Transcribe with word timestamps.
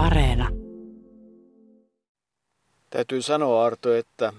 Areena. 0.00 0.48
Täytyy 2.90 3.22
sanoa 3.22 3.64
Arto, 3.64 3.94
että 3.94 4.32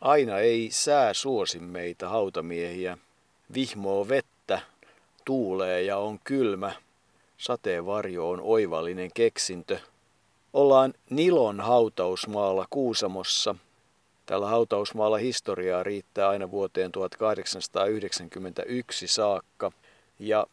aina 0.00 0.38
ei 0.38 0.68
sää 0.70 1.14
suosi 1.14 1.58
meitä 1.58 2.08
hautamiehiä. 2.08 2.98
Vihmoo 3.54 4.08
vettä, 4.08 4.60
tuulee 5.24 5.82
ja 5.82 5.98
on 5.98 6.18
kylmä. 6.24 6.72
Sateenvarjo 7.38 8.30
on 8.30 8.40
oivallinen 8.42 9.10
keksintö. 9.14 9.78
Ollaan 10.52 10.94
Nilon 11.10 11.60
hautausmaalla 11.60 12.66
Kuusamossa. 12.70 13.54
Tällä 14.26 14.48
hautausmaalla 14.48 15.18
historiaa 15.18 15.82
riittää 15.82 16.28
aina 16.28 16.50
vuoteen 16.50 16.92
1891 16.92 19.08
saakka. 19.08 19.72
Ja 20.18 20.46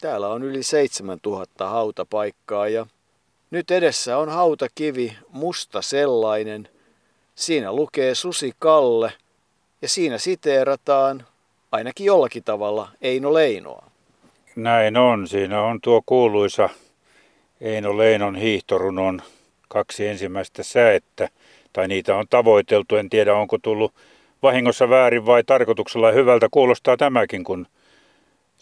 täällä 0.00 0.28
on 0.28 0.42
yli 0.42 0.62
7000 0.62 1.68
hautapaikkaa 1.68 2.68
ja 2.68 2.86
nyt 3.52 3.70
edessä 3.70 4.18
on 4.18 4.28
hautakivi, 4.28 5.16
musta 5.28 5.82
sellainen. 5.82 6.68
Siinä 7.34 7.72
lukee 7.72 8.14
Susi 8.14 8.52
Kalle 8.58 9.12
ja 9.82 9.88
siinä 9.88 10.18
siteerataan 10.18 11.26
ainakin 11.72 12.06
jollakin 12.06 12.44
tavalla 12.44 12.88
Eino 13.02 13.34
Leinoa. 13.34 13.86
Näin 14.56 14.96
on. 14.96 15.28
Siinä 15.28 15.62
on 15.62 15.80
tuo 15.80 16.02
kuuluisa 16.06 16.68
Eino 17.60 17.98
Leinon 17.98 18.36
hiihtorunon 18.36 19.22
kaksi 19.68 20.06
ensimmäistä 20.06 20.62
säettä, 20.62 21.28
tai 21.72 21.88
niitä 21.88 22.16
on 22.16 22.26
tavoiteltu. 22.30 22.96
En 22.96 23.10
tiedä, 23.10 23.34
onko 23.34 23.58
tullut 23.58 23.94
vahingossa 24.42 24.88
väärin 24.88 25.26
vai 25.26 25.44
tarkoituksella 25.44 26.12
hyvältä. 26.12 26.48
Kuulostaa 26.50 26.96
tämäkin, 26.96 27.44
kun 27.44 27.66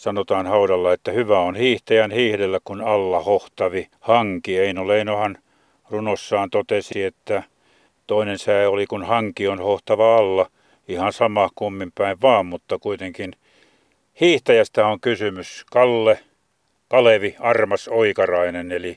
sanotaan 0.00 0.46
haudalla, 0.46 0.92
että 0.92 1.12
hyvä 1.12 1.40
on 1.40 1.56
hiihtäjän 1.56 2.10
hiihdellä, 2.10 2.58
kun 2.64 2.82
alla 2.82 3.20
hohtavi 3.22 3.88
hanki. 4.00 4.58
Eino 4.58 4.88
Leinohan 4.88 5.38
runossaan 5.90 6.50
totesi, 6.50 7.02
että 7.02 7.42
toinen 8.06 8.38
sää 8.38 8.68
oli, 8.68 8.86
kun 8.86 9.06
hanki 9.06 9.48
on 9.48 9.58
hohtava 9.58 10.16
alla. 10.16 10.46
Ihan 10.88 11.12
sama 11.12 11.48
kummin 11.54 11.92
päin 11.94 12.20
vaan, 12.22 12.46
mutta 12.46 12.78
kuitenkin 12.78 13.32
hiihtäjästä 14.20 14.86
on 14.86 15.00
kysymys. 15.00 15.64
Kalle, 15.72 16.18
Kalevi, 16.88 17.36
Armas 17.40 17.88
Oikarainen, 17.88 18.72
eli 18.72 18.96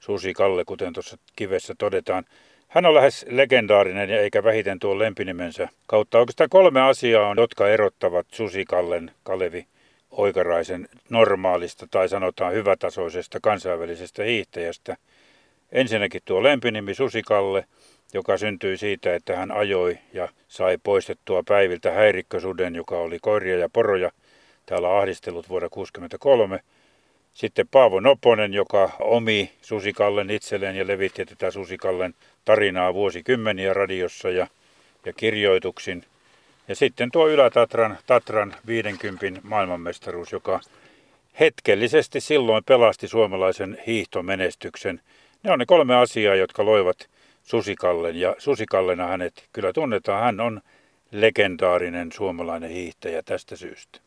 Susi 0.00 0.32
Kalle, 0.32 0.64
kuten 0.64 0.92
tuossa 0.92 1.18
kivessä 1.36 1.74
todetaan. 1.78 2.24
Hän 2.68 2.86
on 2.86 2.94
lähes 2.94 3.26
legendaarinen 3.28 4.10
ja 4.10 4.20
eikä 4.20 4.44
vähiten 4.44 4.78
tuon 4.78 4.98
lempinimensä 4.98 5.68
kautta. 5.86 6.18
Oikeastaan 6.18 6.50
kolme 6.50 6.80
asiaa 6.80 7.28
on, 7.28 7.36
jotka 7.38 7.68
erottavat 7.68 8.26
Susi 8.32 8.64
Kallen, 8.64 9.10
Kalevi 9.22 9.66
Oikaraisen 10.16 10.88
normaalista 11.10 11.86
tai 11.90 12.08
sanotaan 12.08 12.52
hyvätasoisesta 12.54 13.38
kansainvälisestä 13.42 14.22
hiihtäjästä. 14.22 14.96
Ensinnäkin 15.72 16.22
tuo 16.24 16.42
lempinimi 16.42 16.94
Susikalle, 16.94 17.64
joka 18.14 18.38
syntyi 18.38 18.76
siitä, 18.76 19.14
että 19.14 19.36
hän 19.36 19.52
ajoi 19.52 19.98
ja 20.12 20.28
sai 20.48 20.78
poistettua 20.82 21.42
päiviltä 21.48 21.92
häirikkösuden, 21.92 22.74
joka 22.74 22.98
oli 22.98 23.18
koiria 23.22 23.58
ja 23.58 23.68
poroja 23.68 24.10
täällä 24.66 24.98
ahdistellut 24.98 25.48
vuonna 25.48 25.68
1963. 25.68 26.60
Sitten 27.34 27.68
Paavo 27.70 28.00
Noponen, 28.00 28.54
joka 28.54 28.90
omi 29.00 29.52
Susikallen 29.62 30.30
itselleen 30.30 30.76
ja 30.76 30.86
levitti 30.86 31.26
tätä 31.26 31.50
Susikallen 31.50 32.14
tarinaa 32.44 32.94
vuosikymmeniä 32.94 33.74
radiossa 33.74 34.30
ja, 34.30 34.46
ja 35.04 35.12
kirjoituksin– 35.12 36.04
ja 36.68 36.76
sitten 36.76 37.10
tuo 37.10 37.28
Ylä-Tatran 37.28 37.98
Tatran 38.06 38.54
50 38.66 39.40
maailmanmestaruus, 39.42 40.32
joka 40.32 40.60
hetkellisesti 41.40 42.20
silloin 42.20 42.64
pelasti 42.64 43.08
suomalaisen 43.08 43.78
hiihtomenestyksen. 43.86 45.00
Ne 45.42 45.52
on 45.52 45.58
ne 45.58 45.66
kolme 45.66 45.96
asiaa, 45.96 46.34
jotka 46.34 46.64
loivat 46.64 46.96
Susikallen 47.42 48.16
ja 48.16 48.36
Susikallena 48.38 49.06
hänet 49.06 49.44
kyllä 49.52 49.72
tunnetaan. 49.72 50.22
Hän 50.22 50.40
on 50.40 50.60
legendaarinen 51.12 52.12
suomalainen 52.12 52.70
hiihtäjä 52.70 53.22
tästä 53.22 53.56
syystä. 53.56 53.98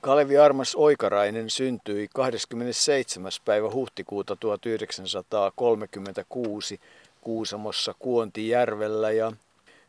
Kalevi 0.00 0.38
Armas 0.38 0.74
Oikarainen 0.74 1.50
syntyi 1.50 2.08
27. 2.14 3.32
päivä 3.44 3.70
huhtikuuta 3.70 4.36
1936 4.36 6.80
Kuusamossa 7.20 7.94
Kuontijärvellä 7.98 9.10
ja 9.10 9.32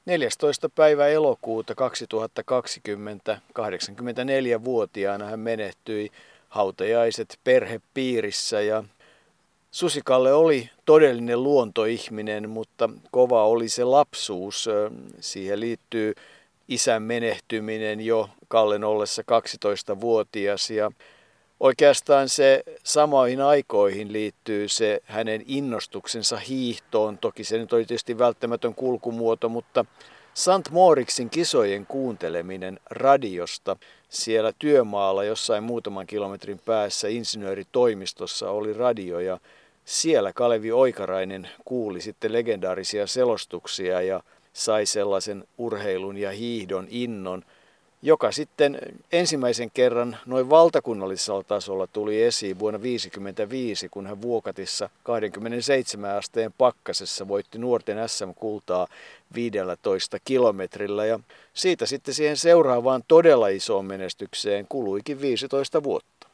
14. 0.10 0.70
päivä 0.70 1.08
elokuuta 1.08 1.76
2020 1.76 3.42
84-vuotiaana 3.60 5.26
hän 5.26 5.40
menehtyi 5.40 6.12
hautajaiset 6.50 7.40
perhepiirissä 7.44 8.62
ja 8.62 8.84
Susikalle 9.72 10.34
oli 10.34 10.70
todellinen 10.86 11.44
luontoihminen, 11.44 12.50
mutta 12.50 12.90
kova 13.12 13.44
oli 13.44 13.70
se 13.70 13.84
lapsuus. 13.84 14.70
Siihen 15.20 15.60
liittyy 15.60 16.14
isän 16.68 17.04
menehtyminen 17.04 18.02
jo 18.02 18.30
Kallen 18.48 18.84
ollessa 18.84 19.22
12-vuotias 19.22 20.70
ja 20.70 20.92
Oikeastaan 21.60 22.30
se 22.30 22.64
samoihin 22.84 23.42
aikoihin 23.42 24.14
liittyy 24.14 24.68
se 24.68 25.02
hänen 25.06 25.44
innostuksensa 25.48 26.38
hiihtoon. 26.38 27.18
Toki 27.18 27.44
se 27.44 27.58
nyt 27.58 27.74
oli 27.74 27.86
tietysti 27.86 28.18
välttämätön 28.18 28.76
kulkumuoto, 28.76 29.50
mutta 29.50 29.86
St. 30.34 30.72
Moriksin 30.72 31.30
kisojen 31.30 31.86
kuunteleminen 31.86 32.80
radiosta 32.90 33.78
siellä 34.10 34.54
työmaalla 34.60 35.24
jossain 35.24 35.64
muutaman 35.64 36.08
kilometrin 36.08 36.60
päässä 36.60 37.08
insinööritoimistossa 37.08 38.52
oli 38.52 38.74
radio 38.74 39.20
ja 39.20 39.40
siellä 39.86 40.34
Kalevi 40.34 40.72
Oikarainen 40.72 41.50
kuuli 41.66 42.02
sitten 42.02 42.34
legendaarisia 42.34 43.08
selostuksia 43.08 44.02
ja 44.02 44.24
sai 44.54 44.86
sellaisen 44.86 45.44
urheilun 45.58 46.18
ja 46.18 46.32
hiihdon 46.32 46.88
innon– 46.90 47.44
joka 48.02 48.32
sitten 48.32 48.80
ensimmäisen 49.12 49.72
kerran 49.72 50.18
noin 50.26 50.50
valtakunnallisella 50.50 51.44
tasolla 51.44 51.88
tuli 51.88 52.24
esiin 52.24 52.60
vuonna 52.60 52.80
1955, 52.80 53.90
kun 53.90 54.08
hän 54.08 54.22
Vuokatissa 54.22 54.90
27 55.04 56.16
asteen 56.18 56.54
pakkasessa 56.58 57.28
voitti 57.28 57.58
nuorten 57.58 58.10
SM-kultaa 58.10 58.88
15 59.36 60.18
kilometrillä 60.26 61.06
ja 61.06 61.20
siitä 61.54 61.86
sitten 61.86 62.14
siihen 62.14 62.38
seuraavaan 62.38 63.04
todella 63.08 63.48
isoon 63.48 63.86
menestykseen 63.86 64.66
kuluikin 64.70 65.22
15 65.22 65.84
vuotta. 65.84 66.28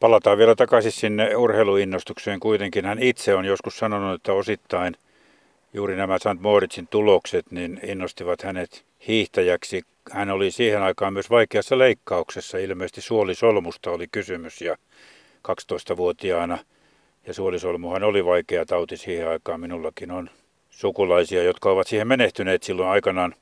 Palataan 0.00 0.38
vielä 0.38 0.54
takaisin 0.54 0.92
sinne 0.92 1.36
urheiluinnostukseen 1.36 2.40
kuitenkin. 2.40 2.84
Hän 2.84 2.98
itse 3.02 3.34
on 3.34 3.44
joskus 3.44 3.78
sanonut, 3.78 4.14
että 4.14 4.32
osittain 4.32 4.96
juuri 5.76 5.96
nämä 5.96 6.18
St. 6.18 6.40
Moritzin 6.40 6.88
tulokset 6.88 7.50
niin 7.50 7.80
innostivat 7.82 8.42
hänet 8.42 8.84
hiihtäjäksi. 9.08 9.82
Hän 10.10 10.30
oli 10.30 10.50
siihen 10.50 10.82
aikaan 10.82 11.12
myös 11.12 11.30
vaikeassa 11.30 11.78
leikkauksessa, 11.78 12.58
ilmeisesti 12.58 13.00
suolisolmusta 13.00 13.90
oli 13.90 14.06
kysymys 14.12 14.60
ja 14.60 14.76
12-vuotiaana. 15.48 16.58
Ja 17.26 17.34
suolisolmuhan 17.34 18.02
oli 18.02 18.24
vaikea 18.24 18.66
tauti 18.66 18.96
siihen 18.96 19.28
aikaan. 19.28 19.60
Minullakin 19.60 20.10
on 20.10 20.30
sukulaisia, 20.70 21.42
jotka 21.42 21.70
ovat 21.70 21.86
siihen 21.86 22.08
menehtyneet 22.08 22.62
silloin 22.62 22.88
aikanaan. 22.88 23.34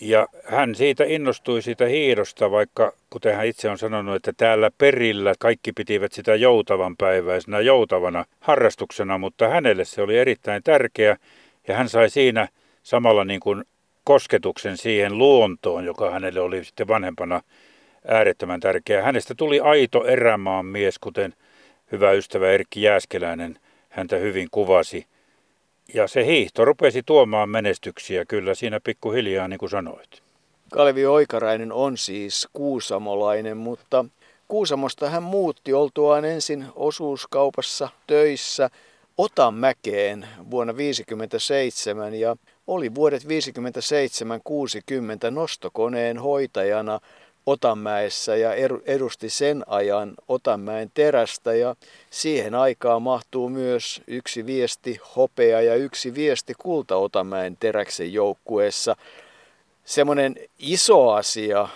Ja 0.00 0.26
hän 0.44 0.74
siitä 0.74 1.04
innostui 1.04 1.62
siitä 1.62 1.86
hiidosta, 1.86 2.50
vaikka 2.50 2.92
kuten 3.10 3.36
hän 3.36 3.46
itse 3.46 3.70
on 3.70 3.78
sanonut, 3.78 4.16
että 4.16 4.32
täällä 4.36 4.70
perillä 4.78 5.34
kaikki 5.38 5.72
pitivät 5.72 6.12
sitä 6.12 6.34
joutavan 6.34 6.96
päiväisenä 6.96 7.60
joutavana 7.60 8.24
harrastuksena, 8.40 9.18
mutta 9.18 9.48
hänelle 9.48 9.84
se 9.84 10.02
oli 10.02 10.18
erittäin 10.18 10.62
tärkeä 10.62 11.16
ja 11.68 11.76
hän 11.76 11.88
sai 11.88 12.10
siinä 12.10 12.48
samalla 12.82 13.24
niin 13.24 13.40
kuin 13.40 13.64
kosketuksen 14.04 14.76
siihen 14.76 15.18
luontoon, 15.18 15.84
joka 15.84 16.10
hänelle 16.10 16.40
oli 16.40 16.64
sitten 16.64 16.88
vanhempana 16.88 17.42
äärettömän 18.08 18.60
tärkeä. 18.60 19.02
Hänestä 19.02 19.34
tuli 19.34 19.60
aito 19.60 20.04
erämaan 20.04 20.66
mies, 20.66 20.98
kuten 20.98 21.34
hyvä 21.92 22.12
ystävä 22.12 22.50
Erkki 22.50 22.82
Jääskeläinen 22.82 23.58
häntä 23.88 24.16
hyvin 24.16 24.48
kuvasi. 24.50 25.06
Ja 25.94 26.08
se 26.08 26.26
hiihto 26.26 26.64
rupesi 26.64 27.02
tuomaan 27.02 27.48
menestyksiä 27.48 28.24
kyllä 28.24 28.54
siinä 28.54 28.80
pikkuhiljaa, 28.84 29.48
niin 29.48 29.58
kuin 29.58 29.70
sanoit. 29.70 30.22
Kalevi 30.72 31.06
Oikarainen 31.06 31.72
on 31.72 31.98
siis 31.98 32.48
kuusamolainen, 32.52 33.56
mutta 33.56 34.04
Kuusamosta 34.48 35.10
hän 35.10 35.22
muutti 35.22 35.72
oltuaan 35.72 36.24
ensin 36.24 36.66
osuuskaupassa 36.76 37.88
töissä 38.06 38.70
Otanmäkeen 39.18 40.28
vuonna 40.50 40.72
1957 40.72 42.14
ja 42.14 42.36
oli 42.66 42.94
vuodet 42.94 43.24
57-60 43.24 43.26
nostokoneen 45.30 46.18
hoitajana 46.18 47.00
Otanmäessä 47.46 48.36
ja 48.36 48.54
edusti 48.86 49.30
sen 49.30 49.64
ajan 49.66 50.14
Otanmäen 50.28 50.90
terästä 50.94 51.54
ja 51.54 51.76
siihen 52.10 52.54
aikaan 52.54 53.02
mahtuu 53.02 53.48
myös 53.48 54.02
yksi 54.06 54.46
viesti 54.46 55.00
hopea 55.16 55.60
ja 55.60 55.74
yksi 55.74 56.14
viesti 56.14 56.54
kulta 56.58 56.96
Otanmäen 56.96 57.56
teräksen 57.60 58.12
joukkueessa. 58.12 58.96
Semmoinen 59.88 60.36
iso 60.58 61.10
asia, 61.10 61.68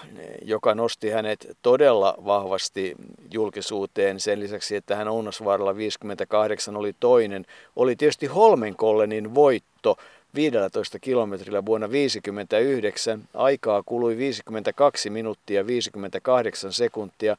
joka 0.45 0.75
nosti 0.75 1.11
hänet 1.11 1.57
todella 1.63 2.15
vahvasti 2.25 2.95
julkisuuteen 3.31 4.21
sen 4.21 4.41
lisäksi, 4.41 4.77
että 4.77 4.97
hän 4.97 5.09
Ounasvaaralla 5.09 5.77
58 5.77 6.77
oli 6.77 6.95
toinen, 7.01 7.47
oli 7.77 7.97
tietysti 7.97 8.27
Holmenkollenin 8.27 9.35
voitto 9.35 9.97
15 10.35 10.99
kilometrillä 10.99 11.67
vuonna 11.67 11.87
1959. 11.87 13.29
Aikaa 13.35 13.83
kului 13.83 14.17
52 14.17 15.11
minuuttia 15.11 15.67
58 15.67 16.73
sekuntia. 16.73 17.37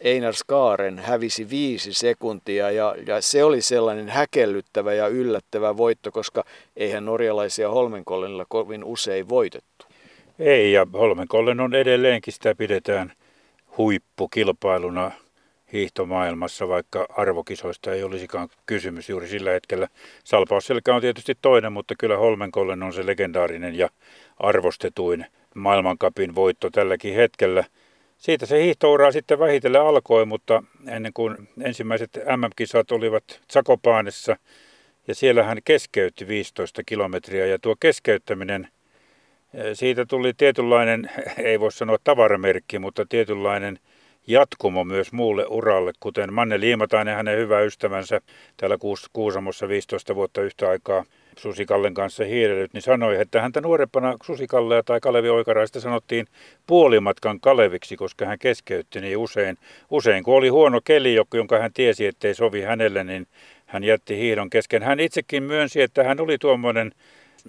Einar 0.00 0.34
Skaaren 0.34 0.98
hävisi 0.98 1.50
viisi 1.50 1.94
sekuntia 1.94 2.70
ja, 2.70 2.94
ja 3.06 3.20
se 3.20 3.44
oli 3.44 3.62
sellainen 3.62 4.08
häkellyttävä 4.08 4.94
ja 4.94 5.08
yllättävä 5.08 5.76
voitto, 5.76 6.12
koska 6.12 6.44
eihän 6.76 7.04
norjalaisia 7.04 7.70
Holmenkollenilla 7.70 8.46
kovin 8.48 8.84
usein 8.84 9.28
voitettu. 9.28 9.77
Ei, 10.38 10.72
ja 10.72 10.86
Holmenkollen 10.92 11.60
on 11.60 11.74
edelleenkin, 11.74 12.32
sitä 12.32 12.54
pidetään 12.54 13.12
huippukilpailuna 13.78 15.10
hiihtomaailmassa, 15.72 16.68
vaikka 16.68 17.06
arvokisoista 17.16 17.92
ei 17.92 18.02
olisikaan 18.02 18.48
kysymys 18.66 19.08
juuri 19.08 19.28
sillä 19.28 19.50
hetkellä. 19.50 19.88
Salpausselkä 20.24 20.94
on 20.94 21.00
tietysti 21.00 21.34
toinen, 21.42 21.72
mutta 21.72 21.94
kyllä 21.98 22.16
Holmenkollen 22.16 22.82
on 22.82 22.92
se 22.92 23.06
legendaarinen 23.06 23.74
ja 23.78 23.88
arvostetuin 24.36 25.26
maailmankapin 25.54 26.34
voitto 26.34 26.70
tälläkin 26.70 27.14
hetkellä. 27.14 27.64
Siitä 28.18 28.46
se 28.46 28.62
hiihtoura 28.62 29.12
sitten 29.12 29.38
vähitellen 29.38 29.82
alkoi, 29.82 30.26
mutta 30.26 30.62
ennen 30.86 31.12
kuin 31.12 31.48
ensimmäiset 31.60 32.10
MM-kisat 32.36 32.92
olivat 32.92 33.40
Sakopaanessa 33.50 34.36
ja 35.08 35.14
siellä 35.14 35.42
hän 35.42 35.58
keskeytti 35.64 36.28
15 36.28 36.82
kilometriä 36.86 37.46
ja 37.46 37.58
tuo 37.58 37.76
keskeyttäminen– 37.80 38.68
siitä 39.72 40.06
tuli 40.06 40.32
tietynlainen, 40.34 41.10
ei 41.38 41.60
voi 41.60 41.72
sanoa 41.72 41.96
tavaramerkki, 42.04 42.78
mutta 42.78 43.06
tietynlainen 43.08 43.78
jatkumo 44.26 44.84
myös 44.84 45.12
muulle 45.12 45.46
uralle, 45.48 45.92
kuten 46.00 46.32
Manne 46.32 46.60
Liimatainen, 46.60 47.16
hänen 47.16 47.38
hyvä 47.38 47.60
ystävänsä 47.60 48.20
täällä 48.56 48.78
Kuusamossa 49.12 49.68
15 49.68 50.14
vuotta 50.14 50.42
yhtä 50.42 50.68
aikaa 50.68 51.04
Susikallen 51.38 51.94
kanssa 51.94 52.24
hiirellyt, 52.24 52.72
niin 52.72 52.82
sanoi, 52.82 53.20
että 53.20 53.40
häntä 53.40 53.60
nuorempana 53.60 54.16
Susikallea 54.22 54.82
tai 54.82 55.00
Kalevi 55.00 55.28
Oikaraista 55.28 55.80
sanottiin 55.80 56.26
puolimatkan 56.66 57.40
Kaleviksi, 57.40 57.96
koska 57.96 58.26
hän 58.26 58.38
keskeytti 58.38 59.00
niin 59.00 59.16
usein. 59.16 59.56
Usein 59.90 60.24
kun 60.24 60.34
oli 60.34 60.48
huono 60.48 60.80
keli, 60.84 61.16
jonka 61.34 61.58
hän 61.58 61.72
tiesi, 61.72 62.06
ettei 62.06 62.34
sovi 62.34 62.60
hänelle, 62.60 63.04
niin 63.04 63.26
hän 63.66 63.84
jätti 63.84 64.16
hiidon 64.18 64.50
kesken. 64.50 64.82
Hän 64.82 65.00
itsekin 65.00 65.42
myönsi, 65.42 65.82
että 65.82 66.04
hän 66.04 66.20
oli 66.20 66.38
tuommoinen 66.38 66.92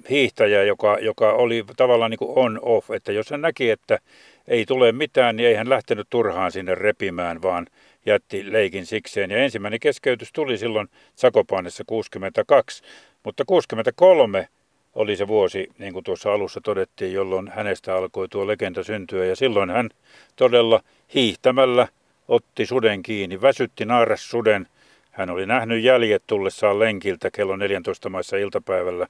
hiihtäjä, 0.10 0.63
joka, 0.63 0.98
joka 1.01 1.31
oli 1.31 1.66
tavallaan 1.78 2.12
niin 2.12 2.19
kuin 2.19 2.31
on-off, 2.36 2.92
että 2.92 3.12
jos 3.12 3.31
hän 3.31 3.42
näki, 3.42 3.69
että 3.69 4.00
ei 4.48 4.66
tule 4.66 4.92
mitään, 4.92 5.36
niin 5.36 5.50
ei 5.50 5.56
hän 5.56 5.69
lähtenyt 5.69 6.07
turhaan 6.10 6.51
sinne 6.51 6.75
repimään, 6.75 7.42
vaan 7.42 7.68
jätti 8.06 8.51
leikin 8.51 8.86
sikseen. 8.86 9.31
Ja 9.31 9.38
ensimmäinen 9.38 9.80
keskeytys 9.80 10.34
tuli 10.34 10.57
silloin 10.57 10.88
Sakopaanessa 11.16 11.84
62, 11.88 12.84
mutta 13.24 13.46
63 13.46 14.48
oli 14.96 15.16
se 15.16 15.28
vuosi, 15.28 15.68
niin 15.78 15.94
kuin 15.94 16.04
tuossa 16.04 16.34
alussa 16.34 16.62
todettiin, 16.62 17.13
jolloin 17.13 17.51
hänestä 17.56 17.96
alkoi 17.96 18.28
tuo 18.30 18.48
legenda 18.48 18.84
syntyä. 18.84 19.25
Ja 19.25 19.36
silloin 19.36 19.69
hän 19.69 19.90
todella 20.36 20.81
hiihtämällä 21.16 21.88
otti 22.28 22.66
suden 22.66 23.04
kiinni, 23.04 23.42
väsytti 23.42 23.86
naaras 23.86 24.30
suden. 24.30 24.68
Hän 25.12 25.30
oli 25.30 25.46
nähnyt 25.46 25.84
jäljet 25.84 26.24
tullessaan 26.28 26.80
lenkiltä 26.80 27.31
kello 27.31 27.56
14 27.56 28.10
maissa 28.10 28.38
iltapäivällä 28.38 29.07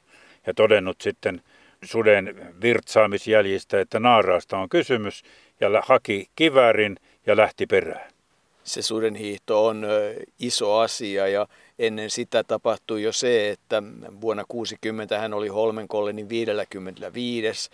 ja 0.48 0.54
todennut 0.54 1.02
sitten 1.02 1.42
suden 1.84 2.54
virtsaamisjäljistä, 2.62 3.82
että 3.82 4.00
naaraasta 4.00 4.58
on 4.58 4.70
kysymys 4.70 5.24
ja 5.60 5.70
haki 5.86 6.30
kiväärin 6.36 6.98
ja 7.26 7.38
lähti 7.38 7.66
perään. 7.68 8.12
Se 8.64 8.82
sudenhiihto 8.82 9.66
on 9.66 9.88
iso 10.40 10.78
asia 10.78 11.28
ja 11.28 11.48
ennen 11.80 12.10
sitä 12.10 12.44
tapahtui 12.44 13.04
jo 13.04 13.12
se, 13.12 13.50
että 13.50 13.84
vuonna 14.22 14.44
60 14.48 15.20
hän 15.20 15.34
oli 15.34 15.48
Holmenkollenin 15.48 16.30
55. 16.30 17.70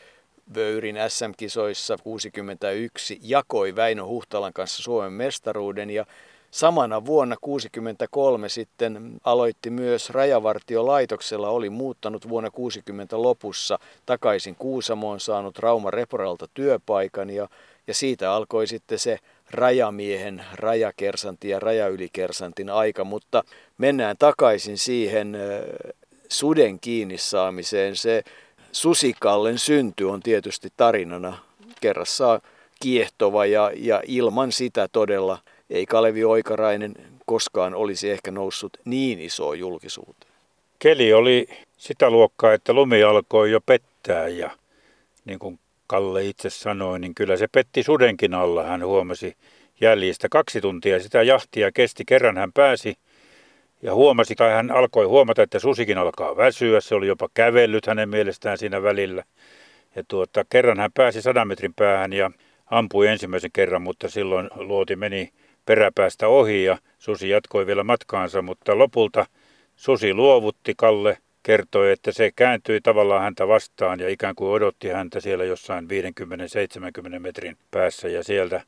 Vöyrin 0.56 0.96
SM-kisoissa 1.08 1.98
61 2.04 3.20
jakoi 3.22 3.76
Väinö 3.76 4.06
Huhtalan 4.06 4.54
kanssa 4.54 4.84
Suomen 4.84 5.14
mestaruuden 5.14 5.90
ja 5.90 6.06
Samana 6.56 7.06
vuonna 7.06 7.36
1963 7.36 8.50
sitten 8.50 9.18
aloitti 9.24 9.70
myös 9.70 10.10
Rajavartiolaitoksella, 10.10 11.50
oli 11.50 11.70
muuttanut 11.70 12.30
vuonna 12.30 12.52
60 12.52 13.22
lopussa 13.22 13.80
takaisin 14.06 14.56
Kuusamoon, 14.56 15.20
saanut 15.20 15.60
Rauma 15.60 15.92
Reporalta 15.92 16.48
työpaikan 16.54 17.30
ja, 17.30 17.50
ja 17.88 17.94
siitä 17.94 18.34
alkoi 18.34 18.68
sitten 18.68 19.00
se 19.00 19.20
rajamiehen, 19.52 20.46
rajakersantin 20.54 21.52
ja 21.52 21.60
rajaylikersantin 21.60 22.70
aika, 22.70 23.04
mutta 23.04 23.44
mennään 23.78 24.16
takaisin 24.20 24.78
siihen 24.78 25.38
suden 26.30 26.80
kiinni 26.80 27.18
saamiseen. 27.18 27.96
Se 27.96 28.24
Susikallen 28.72 29.60
synty 29.60 30.04
on 30.04 30.20
tietysti 30.20 30.70
tarinana 30.78 31.38
kerrassaan 31.82 32.42
kiehtova 32.80 33.46
ja, 33.46 33.72
ja 33.76 34.02
ilman 34.08 34.52
sitä 34.52 34.88
todella– 34.88 35.38
ei 35.70 35.86
Kalevi 35.86 36.24
Oikarainen 36.24 36.94
koskaan 37.26 37.74
olisi 37.74 38.12
ehkä 38.12 38.32
noussut 38.32 38.78
niin 38.86 39.20
isoon 39.20 39.60
julkisuuteen. 39.60 40.34
Keli 40.80 41.14
oli 41.14 41.48
sitä 41.78 42.10
luokkaa, 42.10 42.54
että 42.54 42.74
lumi 42.74 43.04
alkoi 43.04 43.52
jo 43.52 43.62
pettää 43.62 44.28
ja 44.28 44.50
niin 45.26 45.40
kuin 45.40 45.60
Kalle 45.88 46.26
itse 46.26 46.50
sanoi, 46.50 47.00
niin 47.00 47.16
kyllä 47.16 47.38
se 47.38 47.48
petti 47.48 47.84
sudenkin 47.84 48.34
alla, 48.34 48.64
hän 48.64 48.86
huomasi 48.86 49.36
jäljistä. 49.82 50.28
Kaksi 50.30 50.62
tuntia 50.62 51.00
sitä 51.00 51.24
jahtia 51.24 51.72
kesti, 51.72 52.04
kerran 52.06 52.38
hän 52.38 52.54
pääsi 52.54 52.96
ja 53.82 53.94
huomasi, 53.94 54.36
tai 54.36 54.52
hän 54.52 54.72
alkoi 54.72 55.06
huomata, 55.06 55.44
että 55.44 55.60
susikin 55.60 55.98
alkaa 55.98 56.38
väsyä, 56.38 56.82
se 56.82 56.96
oli 56.96 57.08
jopa 57.08 57.30
kävellyt 57.34 57.88
hänen 57.88 58.10
mielestään 58.10 58.58
siinä 58.58 58.84
välillä. 58.84 59.24
Ja 59.96 60.04
tuota, 60.08 60.46
kerran 60.50 60.80
hän 60.80 60.92
pääsi 60.94 61.22
sadan 61.22 61.48
metrin 61.48 61.74
päähän 61.74 62.14
ja 62.14 62.32
ampui 62.66 63.08
ensimmäisen 63.08 63.52
kerran, 63.54 63.82
mutta 63.82 64.10
silloin 64.10 64.50
luoti 64.56 64.96
meni 64.96 65.30
peräpäästä 65.66 66.28
ohi 66.28 66.64
ja 66.64 66.78
susi 67.00 67.30
jatkoi 67.30 67.68
vielä 67.68 67.84
matkaansa, 67.84 68.42
mutta 68.42 68.78
lopulta 68.78 69.26
susi 69.76 70.14
luovutti 70.14 70.74
Kalle, 70.78 71.18
kertoi, 71.44 71.92
että 71.92 72.12
se 72.12 72.32
kääntyi 72.36 72.82
tavallaan 72.82 73.22
häntä 73.22 73.48
vastaan 73.48 74.00
ja 74.00 74.10
ikään 74.10 74.36
kuin 74.36 74.52
odotti 74.52 74.90
häntä 74.90 75.20
siellä 75.20 75.44
jossain 75.44 75.88
50-70 77.16 77.20
metrin 77.20 77.58
päässä. 77.72 78.08
Ja 78.08 78.24
sieltä 78.24 78.62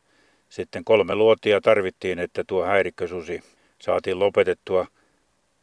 sitten 0.49 0.83
kolme 0.83 1.15
luotia 1.15 1.61
tarvittiin, 1.61 2.19
että 2.19 2.43
tuo 2.47 2.65
häirikkösusi 2.65 3.41
saatiin 3.79 4.19
lopetettua 4.19 4.87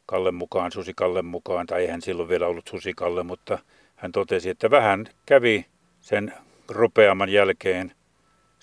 Kallen 0.06 0.34
mukaan, 0.34 0.72
Susikallen 0.72 1.24
mukaan, 1.24 1.66
tai 1.66 1.82
eihän 1.82 2.02
silloin 2.02 2.28
vielä 2.28 2.46
ollut 2.46 2.68
Susikalle, 2.68 3.22
mutta 3.22 3.58
hän 3.96 4.12
totesi, 4.12 4.50
että 4.50 4.70
vähän 4.70 5.06
kävi 5.26 5.66
sen 6.00 6.32
rupeaman 6.68 7.28
jälkeen 7.28 7.92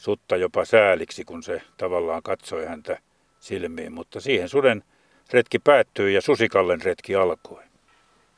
sutta 0.01 0.37
jopa 0.37 0.65
sääliksi, 0.65 1.25
kun 1.25 1.43
se 1.43 1.61
tavallaan 1.77 2.23
katsoi 2.23 2.65
häntä 2.65 2.99
silmiin. 3.39 3.93
Mutta 3.93 4.21
siihen 4.21 4.49
suden 4.49 4.83
retki 5.33 5.59
päättyi 5.59 6.13
ja 6.13 6.21
Susikallen 6.21 6.81
retki 6.81 7.15
alkoi. 7.15 7.63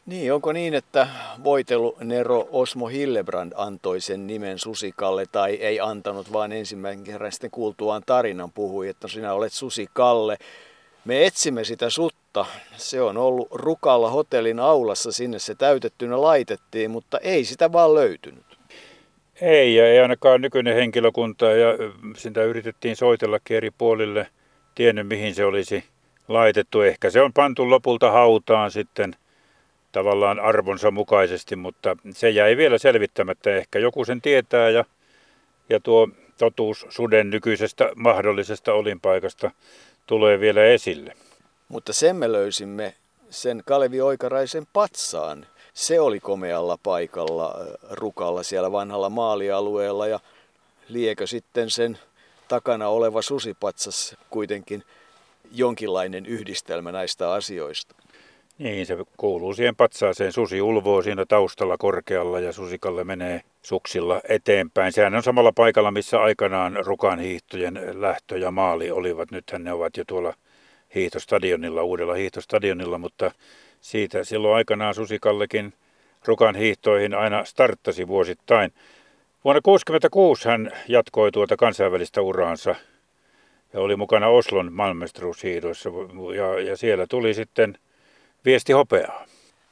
Niin, 0.05 0.33
onko 0.33 0.51
niin, 0.53 0.73
että 0.73 1.07
voitelu 1.43 1.97
Nero 1.99 2.47
Osmo 2.51 2.87
Hillebrand 2.87 3.53
antoi 3.55 4.01
sen 4.01 4.27
nimen 4.27 4.59
Susikalle 4.59 5.25
tai 5.31 5.55
ei 5.55 5.79
antanut, 5.79 6.33
vaan 6.33 6.51
ensimmäisen 6.51 7.03
kerran 7.03 7.31
sitten 7.31 7.51
kuultuaan 7.51 8.03
tarinan 8.05 8.51
puhui, 8.51 8.89
että 8.89 9.07
sinä 9.07 9.33
olet 9.33 9.53
Susikalle. 9.53 10.37
Me 11.05 11.25
etsimme 11.25 11.63
sitä 11.63 11.89
sutta. 11.89 12.45
Se 12.77 13.01
on 13.01 13.17
ollut 13.17 13.47
Rukalla 13.51 14.09
hotellin 14.09 14.59
aulassa, 14.59 15.11
sinne 15.11 15.39
se 15.39 15.55
täytettynä 15.55 16.21
laitettiin, 16.21 16.91
mutta 16.91 17.17
ei 17.17 17.45
sitä 17.45 17.71
vaan 17.71 17.95
löytynyt. 17.95 18.52
Ei, 19.41 19.75
ja 19.75 19.87
ei 19.87 19.99
ainakaan 19.99 20.41
nykyinen 20.41 20.75
henkilökunta, 20.75 21.45
ja 21.45 21.67
sitä 22.17 22.43
yritettiin 22.43 22.95
soitella 22.95 23.39
eri 23.49 23.71
puolille, 23.71 24.27
tiennyt 24.75 25.07
mihin 25.07 25.35
se 25.35 25.45
olisi 25.45 25.83
laitettu. 26.27 26.81
Ehkä 26.81 27.09
se 27.09 27.21
on 27.21 27.33
pantu 27.33 27.69
lopulta 27.69 28.11
hautaan 28.11 28.71
sitten 28.71 29.15
tavallaan 29.91 30.39
arvonsa 30.39 30.91
mukaisesti, 30.91 31.55
mutta 31.55 31.97
se 32.11 32.29
jäi 32.29 32.57
vielä 32.57 32.77
selvittämättä. 32.77 33.55
Ehkä 33.55 33.79
joku 33.79 34.05
sen 34.05 34.21
tietää, 34.21 34.69
ja, 34.69 34.85
ja 35.69 35.79
tuo 35.79 36.09
totuus 36.37 36.85
suden 36.89 37.29
nykyisestä 37.29 37.91
mahdollisesta 37.95 38.73
olinpaikasta 38.73 39.51
tulee 40.07 40.39
vielä 40.39 40.65
esille. 40.65 41.13
Mutta 41.67 41.93
sen 41.93 42.15
me 42.15 42.31
löysimme 42.31 42.93
sen 43.29 43.63
Kalevi 43.65 44.01
Oikaraisen 44.01 44.63
patsaan, 44.73 45.45
se 45.73 45.99
oli 45.99 46.19
komealla 46.19 46.77
paikalla 46.83 47.55
Rukalla 47.91 48.43
siellä 48.43 48.71
vanhalla 48.71 49.09
maalialueella 49.09 50.07
ja 50.07 50.19
liekö 50.89 51.27
sitten 51.27 51.69
sen 51.69 51.99
takana 52.47 52.87
oleva 52.87 53.21
susipatsas 53.21 54.15
kuitenkin 54.29 54.83
jonkinlainen 55.51 56.25
yhdistelmä 56.25 56.91
näistä 56.91 57.31
asioista. 57.31 57.95
Niin, 58.57 58.85
se 58.85 58.97
kuuluu 59.17 59.53
siihen 59.53 59.75
patsaaseen. 59.75 60.31
Susi 60.31 60.61
ulvoo 60.61 61.01
siinä 61.01 61.25
taustalla 61.25 61.77
korkealla 61.77 62.39
ja 62.39 62.53
susikalle 62.53 63.03
menee 63.03 63.41
suksilla 63.61 64.21
eteenpäin. 64.29 64.93
Sehän 64.93 65.15
on 65.15 65.23
samalla 65.23 65.51
paikalla, 65.51 65.91
missä 65.91 66.21
aikanaan 66.21 66.85
Rukan 66.85 67.19
hiihtojen 67.19 67.79
lähtö 67.93 68.37
ja 68.37 68.51
maali 68.51 68.91
olivat. 68.91 69.31
Nythän 69.31 69.63
ne 69.63 69.73
ovat 69.73 69.97
jo 69.97 70.03
tuolla 70.07 70.33
hiihtostadionilla, 70.95 71.83
uudella 71.83 72.13
hiihtostadionilla, 72.13 72.97
mutta 72.97 73.31
siitä 73.83 74.23
silloin 74.23 74.55
aikanaan 74.55 74.95
Susikallekin 74.95 75.73
Rukan 76.25 76.55
hiihtoihin 76.55 77.13
aina 77.13 77.45
starttasi 77.45 78.07
vuosittain. 78.07 78.73
Vuonna 79.43 79.61
1966 79.61 80.49
hän 80.49 80.71
jatkoi 80.87 81.31
tuota 81.31 81.57
kansainvälistä 81.57 82.21
uraansa 82.21 82.75
ja 83.73 83.79
oli 83.79 83.95
mukana 83.95 84.27
Oslon 84.27 84.73
maailmanmestaruushiidoissa 84.73 85.89
ja, 86.35 86.59
ja 86.59 86.77
siellä 86.77 87.07
tuli 87.07 87.33
sitten 87.33 87.77
viesti 88.45 88.73
hopeaa. 88.73 89.25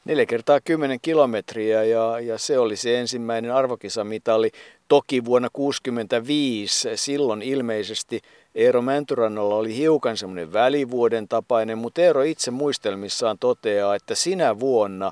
4 0.05 0.25
kertaa 0.25 0.59
10 0.61 0.99
kilometriä 1.01 1.83
ja, 1.83 2.19
ja 2.19 2.37
se 2.37 2.59
oli 2.59 2.75
se 2.75 2.99
ensimmäinen 2.99 3.53
arvokisamitali. 3.53 4.51
Toki 4.87 5.25
vuonna 5.25 5.49
1965 5.53 6.89
silloin 6.95 7.41
ilmeisesti 7.41 8.21
Eero 8.55 8.81
Mäntyrannalla 8.81 9.55
oli 9.55 9.75
hiukan 9.75 10.17
semmoinen 10.17 10.53
välivuoden 10.53 11.27
tapainen, 11.27 11.77
mutta 11.77 12.01
Eero 12.01 12.21
itse 12.21 12.51
muistelmissaan 12.51 13.37
toteaa, 13.39 13.95
että 13.95 14.15
sinä 14.15 14.59
vuonna 14.59 15.11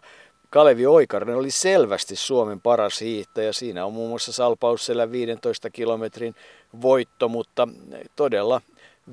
Kalevi 0.49 0.85
Oikarinen 0.85 1.35
oli 1.35 1.51
selvästi 1.51 2.15
Suomen 2.15 2.61
paras 2.61 3.01
hiihtäjä. 3.01 3.53
Siinä 3.53 3.85
on 3.85 3.93
muun 3.93 4.09
muassa 4.09 4.31
Salpaussellä 4.31 5.11
15 5.11 5.69
kilometrin 5.69 6.35
voitto, 6.81 7.27
mutta 7.27 7.67
todella 8.15 8.61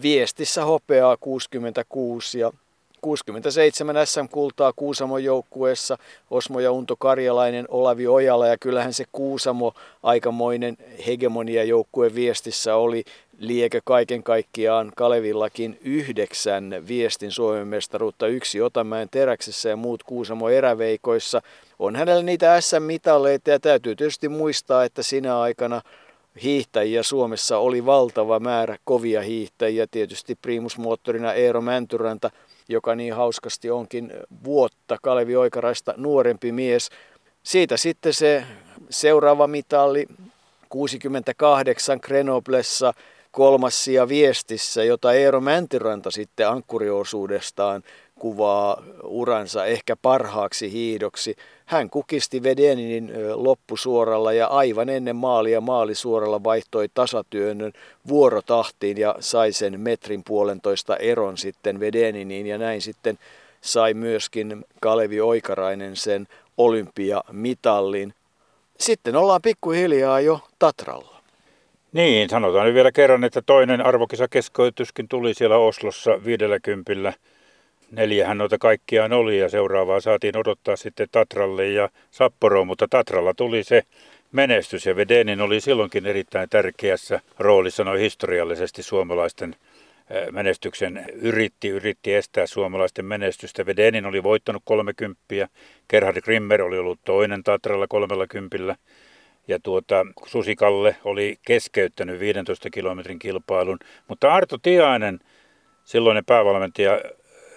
viestissä 0.02 0.64
hopeaa 0.64 1.16
66 1.16 2.38
ja 2.38 2.52
67 3.00 4.06
SM-kultaa 4.06 4.72
Kuusamon 4.76 5.24
joukkueessa, 5.24 5.98
Osmo 6.30 6.60
ja 6.60 6.72
Unto 6.72 6.96
Karjalainen, 6.96 7.64
Olavi 7.68 8.06
Ojala 8.06 8.46
ja 8.46 8.58
kyllähän 8.58 8.92
se 8.92 9.04
Kuusamo 9.12 9.72
aikamoinen 10.02 10.76
hegemonia 11.06 11.64
joukkueen 11.64 12.14
viestissä 12.14 12.76
oli. 12.76 13.04
Liekö 13.38 13.80
kaiken 13.84 14.22
kaikkiaan 14.22 14.92
Kalevillakin 14.96 15.78
yhdeksän 15.84 16.82
viestin 16.88 17.32
Suomen 17.32 17.68
mestaruutta, 17.68 18.26
yksi 18.26 18.62
Otamäen 18.62 19.08
teräksessä 19.10 19.68
ja 19.68 19.76
muut 19.76 20.02
Kuusamo 20.02 20.48
eräveikoissa. 20.48 21.42
On 21.78 21.96
hänellä 21.96 22.22
niitä 22.22 22.60
SM-mitaleita 22.60 23.50
ja 23.50 23.60
täytyy 23.60 23.96
tietysti 23.96 24.28
muistaa, 24.28 24.84
että 24.84 25.02
sinä 25.02 25.40
aikana 25.40 25.82
hiihtäjiä 26.42 27.02
Suomessa 27.02 27.58
oli 27.58 27.86
valtava 27.86 28.40
määrä 28.40 28.76
kovia 28.84 29.22
hiihtäjiä, 29.22 29.86
tietysti 29.90 30.34
primusmoottorina 30.34 31.32
Eero 31.32 31.60
Mäntyräntä, 31.60 32.30
joka 32.68 32.94
niin 32.94 33.14
hauskasti 33.14 33.70
onkin 33.70 34.12
vuotta 34.44 34.96
Kalevi 35.02 35.36
Oikaraista 35.36 35.94
nuorempi 35.96 36.52
mies. 36.52 36.90
Siitä 37.42 37.76
sitten 37.76 38.12
se 38.12 38.44
seuraava 38.90 39.46
mitalli 39.46 40.06
68 40.68 41.98
Grenoblessa 42.02 42.94
kolmas 43.36 43.88
ja 43.88 44.08
viestissä, 44.08 44.84
jota 44.84 45.12
Eero 45.12 45.40
Mäntyranta 45.40 46.10
sitten 46.10 46.48
ankkuriosuudestaan 46.48 47.82
kuvaa 48.18 48.82
uransa 49.04 49.64
ehkä 49.64 49.96
parhaaksi 49.96 50.72
hiidoksi. 50.72 51.36
Hän 51.66 51.90
kukisti 51.90 52.42
Vedeninin 52.42 53.12
loppusuoralla 53.34 54.32
ja 54.32 54.46
aivan 54.46 54.88
ennen 54.88 55.16
maalia 55.16 55.60
maalisuoralla 55.60 56.44
vaihtoi 56.44 56.88
tasatyönnön 56.94 57.72
vuorotahtiin 58.08 58.98
ja 58.98 59.14
sai 59.20 59.52
sen 59.52 59.80
metrin 59.80 60.22
puolentoista 60.24 60.96
eron 60.96 61.38
sitten 61.38 61.80
Vedeniniin 61.80 62.46
ja 62.46 62.58
näin 62.58 62.82
sitten 62.82 63.18
sai 63.60 63.94
myöskin 63.94 64.64
Kalevi 64.80 65.20
Oikarainen 65.20 65.96
sen 65.96 66.28
olympiamitallin. 66.56 68.14
Sitten 68.78 69.16
ollaan 69.16 69.42
pikkuhiljaa 69.42 70.20
jo 70.20 70.40
Tatralla. 70.58 71.15
Niin, 71.96 72.28
sanotaan 72.28 72.66
nyt 72.66 72.74
vielä 72.74 72.92
kerran, 72.92 73.24
että 73.24 73.42
toinen 73.42 73.86
arvokisakeskeytyskin 73.86 75.08
tuli 75.08 75.34
siellä 75.34 75.56
Oslossa 75.56 76.24
50 76.24 77.12
Neljähän 77.90 78.38
noita 78.38 78.58
kaikkiaan 78.58 79.12
oli 79.12 79.38
ja 79.38 79.48
seuraavaa 79.48 80.00
saatiin 80.00 80.36
odottaa 80.36 80.76
sitten 80.76 81.08
Tatralle 81.12 81.68
ja 81.68 81.88
Sapporoon, 82.10 82.66
mutta 82.66 82.88
Tatralla 82.90 83.34
tuli 83.34 83.64
se 83.64 83.82
menestys 84.32 84.86
ja 84.86 84.96
Vedenin 84.96 85.40
oli 85.40 85.60
silloinkin 85.60 86.06
erittäin 86.06 86.48
tärkeässä 86.48 87.20
roolissa 87.38 87.84
noin 87.84 88.00
historiallisesti 88.00 88.82
suomalaisten 88.82 89.56
eh, 90.10 90.32
menestyksen. 90.32 91.06
Yritti, 91.14 91.68
yritti 91.68 92.14
estää 92.14 92.46
suomalaisten 92.46 93.04
menestystä. 93.04 93.66
Vedenin 93.66 94.06
oli 94.06 94.22
voittanut 94.22 94.62
30, 94.64 95.20
Gerhard 95.90 96.20
Grimmer 96.20 96.62
oli 96.62 96.78
ollut 96.78 97.00
toinen 97.04 97.42
Tatralla 97.44 97.86
30 97.88 98.76
ja 99.48 99.58
tuota, 99.62 100.06
Susikalle 100.26 100.96
oli 101.04 101.38
keskeyttänyt 101.46 102.20
15 102.20 102.70
kilometrin 102.70 103.18
kilpailun, 103.18 103.78
mutta 104.08 104.34
Arto 104.34 104.58
Tiainen, 104.58 105.20
silloinen 105.84 106.24
päävalmentaja, 106.24 107.00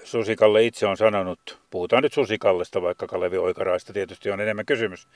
Susikalle 0.03 0.65
itse 0.65 0.88
on 0.88 0.98
sanonut, 0.98 1.60
puhutaan 1.69 2.03
nyt 2.03 2.13
Susikallesta, 2.13 2.81
vaikka 2.81 3.08
Kalevi 3.08 3.38
Oikaraista 3.38 3.93
tietysti 3.93 4.31
on 4.31 4.41
enemmän 4.41 4.65
kysymys, 4.65 5.08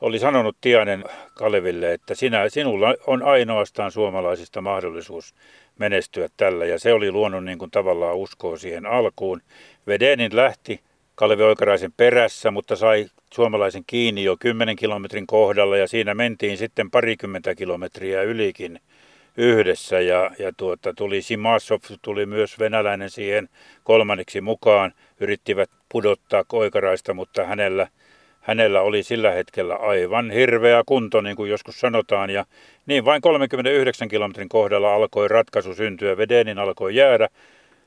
oli 0.00 0.18
sanonut 0.18 0.56
Tianen 0.60 1.04
Kaleville, 1.34 1.92
että 1.92 2.14
sinä, 2.14 2.48
sinulla 2.48 2.94
on 3.06 3.22
ainoastaan 3.22 3.92
suomalaisista 3.92 4.60
mahdollisuus 4.60 5.34
menestyä 5.78 6.28
tällä. 6.36 6.66
Ja 6.66 6.78
se 6.78 6.92
oli 6.92 7.12
luonut 7.12 7.44
niin 7.44 7.58
kuin 7.58 7.70
tavallaan 7.70 8.16
uskoa 8.16 8.56
siihen 8.56 8.86
alkuun. 8.86 9.42
Vedenin 9.86 10.36
lähti 10.36 10.80
Kalevi 11.16 11.42
Oikaraisen 11.42 11.92
perässä, 11.96 12.50
mutta 12.50 12.76
sai 12.76 13.06
suomalaisen 13.34 13.82
kiinni 13.86 14.24
jo 14.24 14.36
10 14.40 14.76
kilometrin 14.76 15.26
kohdalla 15.26 15.76
ja 15.76 15.88
siinä 15.88 16.14
mentiin 16.14 16.58
sitten 16.58 16.90
parikymmentä 16.90 17.54
kilometriä 17.54 18.22
ylikin 18.22 18.80
yhdessä 19.36 20.00
ja, 20.00 20.30
ja 20.38 20.52
tuota, 20.56 20.94
tuli 20.94 21.22
Simasov, 21.22 21.80
tuli 22.02 22.26
myös 22.26 22.58
venäläinen 22.58 23.10
siihen 23.10 23.48
kolmanneksi 23.84 24.40
mukaan, 24.40 24.92
yrittivät 25.20 25.70
pudottaa 25.88 26.44
koikaraista, 26.44 27.14
mutta 27.14 27.44
hänellä, 27.44 27.88
hänellä 28.40 28.80
oli 28.80 29.02
sillä 29.02 29.30
hetkellä 29.30 29.74
aivan 29.74 30.30
hirveä 30.30 30.82
kunto, 30.86 31.20
niin 31.20 31.36
kuin 31.36 31.50
joskus 31.50 31.80
sanotaan, 31.80 32.30
ja 32.30 32.44
niin 32.86 33.04
vain 33.04 33.20
39 33.20 34.08
kilometrin 34.08 34.48
kohdalla 34.48 34.94
alkoi 34.94 35.28
ratkaisu 35.28 35.74
syntyä, 35.74 36.16
Vedenin 36.16 36.58
alkoi 36.58 36.94
jäädä, 36.94 37.28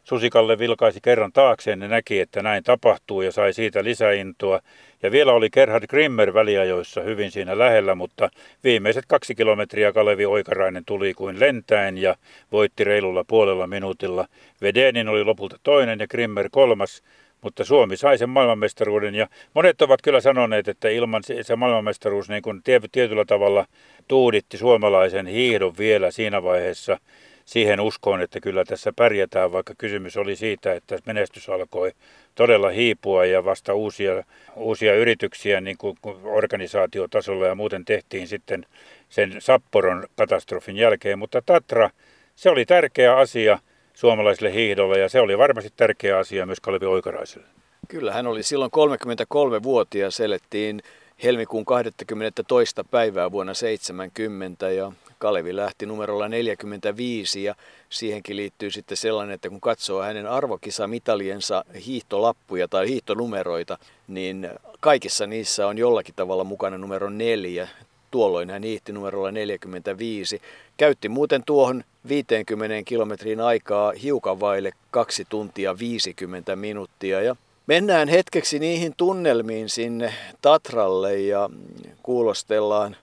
Susikalle 0.10 0.60
vilkaisi 0.60 1.00
kerran 1.01 1.32
taakseen 1.32 1.82
ja 1.82 1.88
näki, 1.88 2.20
että 2.20 2.44
näin 2.44 2.63
tapahtuu 2.63 3.22
ja 3.22 3.32
sai 3.32 3.54
siitä 3.54 3.84
lisäintoa. 3.84 4.60
Ja 5.04 5.12
vielä 5.12 5.34
oli 5.34 5.50
Gerhard 5.50 5.88
Grimmer 5.88 6.34
väliajoissa 6.34 7.01
hyvin 7.01 7.32
siinä 7.32 7.58
lähellä, 7.58 7.96
mutta 7.96 8.30
viimeiset 8.63 9.06
kaksi 9.08 9.36
kilometriä 9.36 9.94
Kalevi 9.94 10.25
Oikarainen 10.25 10.86
tuli 10.86 11.13
kuin 11.13 11.39
lentäen 11.39 11.98
ja 11.98 12.16
voitti 12.51 12.84
reilulla 12.84 13.24
puolella 13.24 13.68
minuutilla. 13.68 14.28
Vedenin 14.62 15.08
oli 15.08 15.24
lopulta 15.24 15.60
toinen 15.63 16.00
ja 16.00 16.08
Grimmer 16.08 16.50
kolmas, 16.51 17.04
mutta 17.42 17.63
Suomi 17.63 17.98
sai 17.98 18.18
sen 18.18 18.30
maailmanmestaruuden 18.30 19.16
ja 19.16 19.28
monet 19.54 19.82
ovat 19.82 20.01
kyllä 20.01 20.22
sanoneet, 20.22 20.68
että 20.68 20.89
ilman 20.89 21.24
se 21.42 21.56
maailmanmestaruus 21.56 22.30
niin 22.30 22.42
kuin 22.42 22.62
tietyllä 22.92 23.25
tavalla 23.25 23.66
tuuditti 24.08 24.58
suomalaisen 24.58 25.28
hiihdon 25.28 25.78
vielä 25.78 26.12
siinä 26.12 26.44
vaiheessa– 26.44 26.98
siihen 27.50 27.79
uskoon, 27.79 28.22
että 28.22 28.39
kyllä 28.39 28.65
tässä 28.65 28.94
pärjätään, 28.96 29.51
vaikka 29.51 29.74
kysymys 29.77 30.18
oli 30.18 30.36
siitä, 30.36 30.74
että 30.74 31.00
menestys 31.06 31.50
alkoi 31.50 31.91
todella 32.36 32.70
hiipua 32.70 33.25
ja 33.25 33.46
vasta 33.46 33.74
uusia, 33.74 34.24
uusia 34.56 34.96
yrityksiä 34.96 35.62
niin 35.62 35.77
kuin 35.77 35.98
organisaatiotasolla 36.24 37.48
ja 37.48 37.56
muuten 37.56 37.86
tehtiin 37.86 38.27
sitten 38.27 38.65
sen 39.10 39.36
Sapporon 39.39 40.08
katastrofin 40.15 40.77
jälkeen. 40.77 41.20
Mutta 41.20 41.41
Tatra, 41.46 41.89
se 42.36 42.50
oli 42.50 42.65
tärkeä 42.65 43.18
asia 43.18 43.60
suomalaiselle 43.94 44.53
hiihdolle 44.53 45.00
ja 45.00 45.10
se 45.10 45.20
oli 45.20 45.38
varmasti 45.38 45.74
tärkeä 45.75 46.18
asia 46.18 46.46
myös 46.46 46.60
Kalevi 46.60 46.86
Oikaraiselle. 46.86 47.48
Kyllä, 47.88 48.13
hän 48.13 48.27
oli 48.27 48.44
silloin 48.44 48.72
33-vuotias, 48.72 50.20
elettiin 50.20 50.82
helmikuun 51.24 51.65
22. 51.65 52.75
päivää 52.91 53.32
vuonna 53.32 53.53
70 53.53 54.72
ja 54.72 54.91
Kalevi 55.20 55.56
lähti 55.56 55.86
numerolla 55.86 56.30
45 56.30 57.44
ja 57.44 57.56
siihenkin 57.90 58.36
liittyy 58.36 58.72
sitten 58.72 58.98
sellainen, 58.98 59.36
että 59.36 59.50
kun 59.50 59.62
katsoo 59.62 60.02
hänen 60.02 60.28
arvokisamitaliensa 60.28 61.66
hiihtolappuja 61.86 62.68
tai 62.68 62.88
hiihtonumeroita, 62.88 63.78
niin 64.08 64.50
kaikissa 64.80 65.28
niissä 65.28 65.68
on 65.68 65.78
jollakin 65.78 66.16
tavalla 66.16 66.44
mukana 66.44 66.78
numero 66.78 67.10
neljä. 67.10 67.68
Tuolloin 68.12 68.50
hän 68.50 68.64
hiihti 68.64 68.92
numerolla 68.92 69.32
45. 69.32 70.42
Käytti 70.78 71.10
muuten 71.10 71.44
tuohon 71.44 71.84
50 72.08 72.84
kilometrin 72.86 73.42
aikaa 73.42 73.92
hiukan 73.92 74.40
vaille 74.40 74.72
2 74.92 75.26
tuntia 75.30 75.80
50 75.80 76.56
minuuttia 76.56 77.22
ja 77.22 77.36
Mennään 77.70 78.08
hetkeksi 78.08 78.60
niihin 78.60 78.94
tunnelmiin 78.98 79.70
sinne 79.70 80.14
Tatralle 80.42 81.20
ja 81.20 81.50
kuulostellaan 82.04 82.96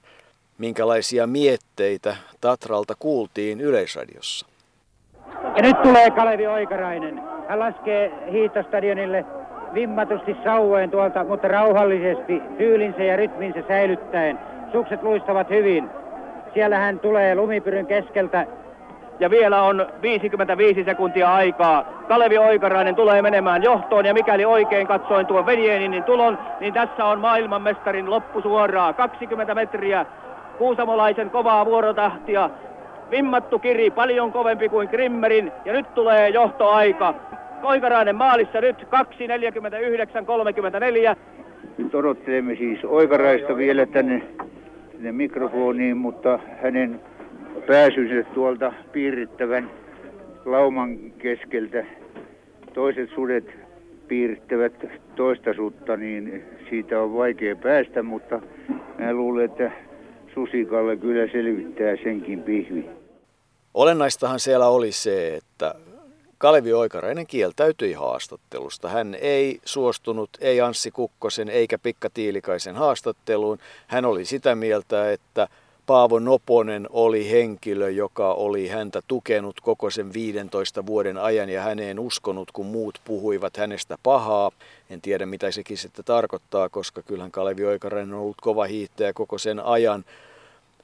minkälaisia 0.58 1.26
mietteitä 1.26 2.16
Tatralta 2.40 2.94
kuultiin 2.98 3.60
Yleisradiossa. 3.60 4.46
Ja 5.56 5.62
nyt 5.62 5.82
tulee 5.82 6.10
Kalevi 6.10 6.46
Oikarainen. 6.46 7.22
Hän 7.48 7.58
laskee 7.58 8.12
hiihtostadionille 8.32 9.24
vimmatusti 9.74 10.36
sauvoen 10.44 10.90
tuolta, 10.90 11.24
mutta 11.24 11.48
rauhallisesti, 11.48 12.42
tyylinsä 12.58 13.02
ja 13.02 13.16
rytminsä 13.16 13.62
säilyttäen. 13.68 14.38
Sukset 14.72 15.02
luistavat 15.02 15.50
hyvin. 15.50 15.90
Siellä 16.54 16.78
hän 16.78 17.00
tulee 17.00 17.34
lumipyryn 17.34 17.86
keskeltä 17.86 18.46
ja 19.20 19.30
vielä 19.30 19.62
on 19.62 19.86
55 20.02 20.84
sekuntia 20.84 21.34
aikaa. 21.34 21.84
Kalevi 22.08 22.38
Oikarainen 22.38 22.94
tulee 22.94 23.22
menemään 23.22 23.62
johtoon 23.62 24.06
ja 24.06 24.14
mikäli 24.14 24.44
oikein 24.44 24.86
katsoin 24.86 25.26
tuon 25.26 25.46
Venjeninin 25.46 26.04
tulon, 26.04 26.38
niin 26.60 26.74
tässä 26.74 27.04
on 27.04 27.20
maailmanmestarin 27.20 28.10
loppu 28.10 28.42
suoraan. 28.42 28.94
20 28.94 29.54
metriä 29.54 30.06
kuusamolaisen 30.58 31.30
kovaa 31.30 31.66
vuorotahtia. 31.66 32.50
Vimmattu 33.10 33.58
kiri 33.58 33.90
paljon 33.90 34.32
kovempi 34.32 34.68
kuin 34.68 34.88
Grimmerin 34.88 35.52
ja 35.64 35.72
nyt 35.72 35.94
tulee 35.94 36.28
johtoaika. 36.28 37.14
Oikarainen 37.62 38.16
maalissa 38.16 38.60
nyt 38.60 38.76
2.49.34. 38.82 38.86
Nyt 41.78 41.94
odottelemme 41.94 42.54
siis 42.56 42.84
Oikaraista 42.84 43.56
vielä 43.56 43.86
tänne, 43.86 44.22
tänne 44.92 45.12
mikrofoniin, 45.12 45.96
mutta 45.96 46.38
hänen 46.62 47.00
pääsynsä 47.66 48.30
tuolta 48.34 48.72
piirittävän 48.92 49.70
lauman 50.44 50.98
keskeltä. 51.18 51.84
Toiset 52.74 53.10
sudet 53.14 53.54
piirittävät 54.08 54.72
toista 55.16 55.54
sutta, 55.54 55.96
niin 55.96 56.44
siitä 56.68 57.00
on 57.00 57.14
vaikea 57.14 57.56
päästä, 57.56 58.02
mutta 58.02 58.40
mä 58.98 59.12
luulen, 59.12 59.44
että 59.44 59.70
Susikalle 60.36 60.96
kyllä 60.96 61.32
selvittää 61.32 61.96
senkin 62.04 62.42
pihvi. 62.42 62.84
Olennaistahan 63.74 64.40
siellä 64.40 64.68
oli 64.68 64.92
se, 64.92 65.34
että 65.34 65.74
Kalevi 66.38 66.72
Oikarainen 66.72 67.26
kieltäytyi 67.26 67.92
haastattelusta. 67.92 68.88
Hän 68.88 69.16
ei 69.20 69.60
suostunut, 69.64 70.30
ei 70.40 70.60
Anssi 70.60 70.90
Kukkosen 70.90 71.48
eikä 71.48 71.78
Pikka 71.78 72.10
Tiilikaisen 72.14 72.74
haastatteluun. 72.74 73.58
Hän 73.86 74.04
oli 74.04 74.24
sitä 74.24 74.54
mieltä, 74.54 75.12
että 75.12 75.48
Paavo 75.86 76.18
Noponen 76.18 76.86
oli 76.90 77.30
henkilö, 77.30 77.90
joka 77.90 78.32
oli 78.32 78.68
häntä 78.68 79.02
tukenut 79.08 79.60
koko 79.60 79.90
sen 79.90 80.12
15 80.12 80.86
vuoden 80.86 81.18
ajan 81.18 81.48
ja 81.48 81.62
häneen 81.62 81.98
uskonut, 81.98 82.50
kun 82.52 82.66
muut 82.66 83.00
puhuivat 83.04 83.56
hänestä 83.56 83.98
pahaa. 84.02 84.50
En 84.90 85.00
tiedä 85.00 85.26
mitä 85.26 85.50
sekin 85.50 85.78
sitten 85.78 86.04
tarkoittaa, 86.04 86.68
koska 86.68 87.02
kyllähän 87.02 87.30
Kalevi 87.30 87.64
Oikarainen 87.64 88.14
on 88.14 88.20
ollut 88.20 88.40
kova 88.42 88.64
hiihtäjä 88.64 89.12
koko 89.12 89.38
sen 89.38 89.60
ajan. 89.60 90.04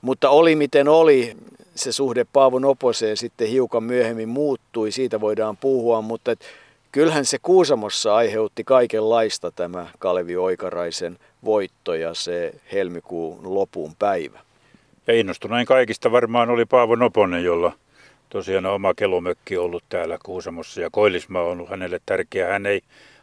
Mutta 0.03 0.31
oli 0.31 0.57
miten 0.57 0.89
oli, 0.89 1.37
se 1.75 1.93
suhde 1.93 2.27
Paavo 2.33 2.59
Noposeen 2.59 3.17
sitten 3.17 3.49
hiukan 3.49 3.83
myöhemmin 3.83 4.29
muuttui, 4.29 4.93
siitä 4.93 5.21
voidaan 5.21 5.57
puhua, 5.57 6.03
mutta 6.03 6.33
et, 6.33 6.41
kyllähän 6.93 7.25
se 7.25 7.39
Kuusamossa 7.43 8.15
aiheutti 8.15 8.65
kaikenlaista 8.65 9.51
tämä 9.51 9.87
Kalevi 9.99 10.37
Oikaraisen 10.37 11.19
voitto 11.45 11.95
ja 11.95 12.15
se 12.15 12.55
helmikuun 12.73 13.55
lopun 13.55 13.93
päivä. 13.99 14.41
Ja 15.07 15.15
innostunein 15.15 15.67
kaikista 15.67 16.13
varmaan 16.13 16.51
oli 16.51 16.65
Paavo 16.65 16.97
Noponen, 16.97 17.45
jolla 17.45 17.73
tosiaan 18.31 18.67
oma 18.67 18.95
kelomökki 18.95 19.57
ollut 19.57 19.85
täällä 19.89 20.19
Kuusamossa 20.23 20.81
ja 20.81 20.89
Koillismaa 20.93 21.43
on 21.43 21.49
ollut 21.49 21.71
hänelle 21.71 22.01
tärkeä. 22.07 22.49
Hän 22.49 22.67
ei 22.67 22.81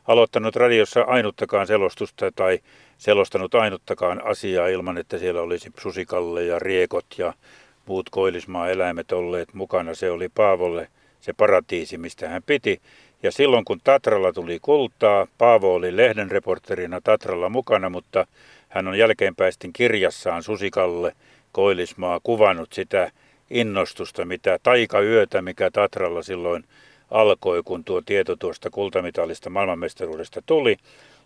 aloittanut 0.10 0.56
radiossa 0.56 1.01
ainuttakaan 1.01 1.68
selostusta 1.68 2.32
tai 2.36 2.60
selostanut 2.98 3.56
ainuttakaan 3.56 4.25
asiaa 4.25 4.68
ilman, 4.68 4.98
että 4.98 5.18
siellä 5.18 5.42
olisi 5.42 5.72
susikalle 5.78 6.44
ja 6.44 6.60
riekot 6.60 7.06
ja 7.18 7.34
muut 7.86 8.10
Koillismaa 8.10 8.70
eläimet 8.70 9.12
olleet 9.12 9.54
mukana. 9.54 9.94
Se 9.94 10.12
oli 10.12 10.30
Paavolle 10.30 10.88
se 11.22 11.34
paratiisi, 11.34 11.98
mistä 11.98 12.30
hän 12.30 12.44
piti. 12.46 12.82
Ja 13.24 13.32
silloin 13.32 13.66
kun 13.66 13.82
Tatralla 13.84 14.34
tuli 14.34 14.60
kultaa, 14.62 15.28
Paavo 15.38 15.74
oli 15.74 15.98
lehden 15.98 16.32
reporterina 16.32 17.01
Tatralla 17.01 17.50
mukana, 17.50 17.89
mutta 17.89 18.28
hän 18.70 18.88
on 18.88 18.98
jälkeenpäistin 18.98 19.74
kirjassaan 19.74 20.44
Susikalle– 20.44 21.16
Koillismaa 21.51 22.20
kuvannut 22.24 22.74
sitä 22.74 23.12
innostusta, 23.50 24.25
mitä 24.25 24.60
taikayötä, 24.63 25.42
mikä 25.42 25.72
Tatralla 25.72 26.22
silloin 26.22 26.63
alkoi, 27.12 27.63
kun 27.66 27.84
tuo 27.84 28.01
tieto 28.06 28.36
tuosta 28.36 28.70
kultamitalista 28.70 29.50
maailmanmestaruudesta 29.50 30.42
tuli. 30.46 30.78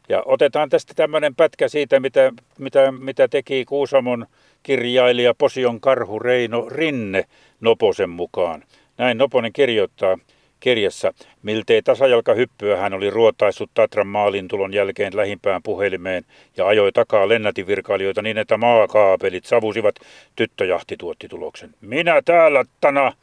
Ja 0.09 0.23
otetaan 0.25 0.69
tästä 0.69 0.93
tämmöinen 0.93 1.35
pätkä 1.35 1.67
siitä, 1.67 1.99
mitä, 1.99 2.31
mitä, 2.59 2.91
mitä 2.91 3.27
teki 3.27 3.65
Kuusamon 3.65 4.25
kirjailija 4.63 5.33
Posion 5.33 5.81
Karhu 5.81 6.19
Reino 6.19 6.69
Rinne 6.69 7.25
Noposen 7.61 8.09
mukaan. 8.09 8.63
Näin 8.97 9.17
Noponen 9.17 9.53
kirjoittaa 9.53 10.17
kirjassa. 10.59 11.13
Miltei 11.43 11.81
tasajalkahyppyä 11.81 12.77
hän 12.77 12.93
oli 12.93 13.09
ruotaissut 13.09 13.69
Tatran 13.73 14.07
maalintulon 14.07 14.73
jälkeen 14.73 15.15
lähimpään 15.15 15.63
puhelimeen 15.63 16.23
ja 16.57 16.67
ajoi 16.67 16.91
takaa 16.91 17.29
lennätivirkailijoita 17.29 18.21
niin, 18.21 18.37
että 18.37 18.57
maakaapelit 18.57 19.45
savusivat. 19.45 19.95
Tyttöjahti 20.35 20.97
tuotti 20.97 21.27
tuloksen. 21.27 21.69
Minä 21.81 22.21
täällä, 22.25 22.63
Tana! 22.81 23.13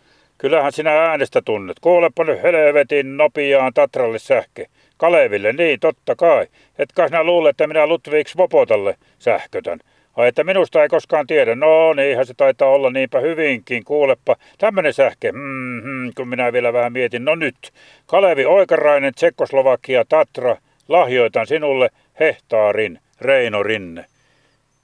Kyllähän 0.40 0.72
sinä 0.72 0.90
äänestä 0.90 1.42
tunnet. 1.44 1.76
Kuulepa 1.81 2.24
nyt 2.24 2.42
helvetin 2.42 3.16
nopeaan 3.16 3.74
Tatralle 3.74 4.18
sähke. 4.18 4.66
Kaleville, 4.96 5.53
niin 5.53 5.81
totta 5.81 6.16
kai. 6.16 6.46
Etkä 6.79 7.09
sinä 7.09 7.24
luule, 7.24 7.48
että 7.48 7.66
minä 7.66 7.87
Ludwig 7.87 8.29
Svobotalle 8.29 8.96
sähkötän. 9.18 9.79
Ai 10.16 10.29
että 10.29 10.44
minusta 10.44 10.83
ei 10.83 10.88
koskaan 10.88 11.26
tiedä. 11.26 11.55
No 11.55 11.92
niinhän 11.92 12.26
se 12.26 12.35
taitaa 12.35 12.68
olla 12.68 12.90
niinpä 12.90 13.20
hyvinkin. 13.20 13.85
Kuulepa, 13.85 14.37
tämmöinen 14.59 14.92
sähke. 14.92 15.33
Mm-hmm, 15.33 16.12
kun 16.16 16.29
minä 16.29 16.53
vielä 16.53 16.72
vähän 16.72 16.92
mietin. 16.92 17.24
No 17.24 17.35
nyt. 17.35 17.72
Kalevi 18.07 18.44
Oikarainen, 18.44 19.14
Tsekkoslovakia, 19.14 20.05
Tatra. 20.09 20.57
Lahjoitan 20.88 21.46
sinulle 21.46 21.88
hehtaarin, 22.20 22.98
Reino 23.20 23.62
Rinne. 23.62 24.05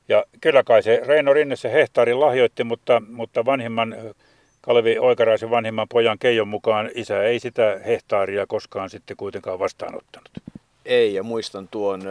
Ja 0.09 0.25
kyllä 0.41 0.63
kai 0.63 0.83
se 0.83 1.03
Reino 1.07 1.33
Rinne 1.33 1.57
se 1.57 1.73
hehtaarin 1.73 2.21
lahjoitti, 2.21 2.65
mutta, 2.65 3.03
mutta 3.09 3.45
vanhimman 3.45 3.97
Kalevi 4.67 4.99
Oikaraisen 4.99 5.51
vanhimman 5.51 5.89
pojan 5.89 6.19
Keijon 6.19 6.49
mukaan 6.49 6.91
isä 6.95 7.23
ei 7.23 7.41
sitä 7.41 7.81
hehtaaria 7.87 8.47
koskaan 8.47 8.91
sitten 8.91 9.17
kuitenkaan 9.17 9.59
vastaanottanut. 9.59 10.31
Ei, 10.85 11.15
ja 11.15 11.23
muistan 11.23 11.69
tuon 11.69 12.03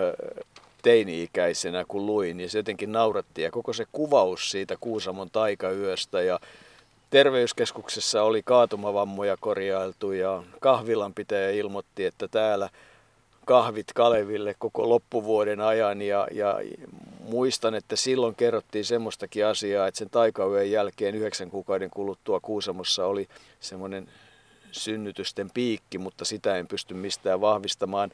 teini-ikäisenä, 0.82 1.86
kun 1.88 2.06
luin, 2.06 2.38
niin 2.38 2.50
se 2.50 2.60
jotenkin 2.60 2.92
nauratti. 2.92 3.42
Ja 3.42 3.52
koko 3.52 3.74
se 3.74 3.86
kuvaus 3.92 4.52
siitä 4.52 4.76
Kuusamon 4.80 5.30
taikayöstä 5.32 6.22
ja 6.22 6.40
terveyskeskuksessa 7.10 8.24
oli 8.24 8.42
kaatumavammoja 8.44 9.38
korjailtu 9.40 10.12
ja 10.12 10.44
kahvilan 10.60 11.14
pitäjä 11.14 11.50
ilmoitti, 11.50 12.06
että 12.06 12.28
täällä 12.28 12.70
kahvit 13.46 13.88
Kaleville 13.96 14.56
koko 14.60 14.90
loppuvuoden 14.90 15.62
ajan 15.62 16.02
ja, 16.02 16.28
ja 16.32 16.60
muistan, 17.30 17.76
että 17.76 17.96
silloin 17.96 18.36
kerrottiin 18.36 18.86
semmoistakin 18.86 19.46
asiaa, 19.46 19.88
että 19.88 19.98
sen 19.98 20.10
taikayön 20.10 20.72
jälkeen 20.72 21.16
yhdeksän 21.16 21.50
kuukauden 21.50 21.90
kuluttua 21.90 22.40
Kuusamossa 22.40 23.06
oli 23.06 23.28
semmoinen 23.60 24.10
synnytysten 24.72 25.50
piikki, 25.54 25.98
mutta 25.98 26.26
sitä 26.26 26.58
en 26.58 26.68
pysty 26.68 26.94
mistään 26.94 27.42
vahvistamaan. 27.42 28.12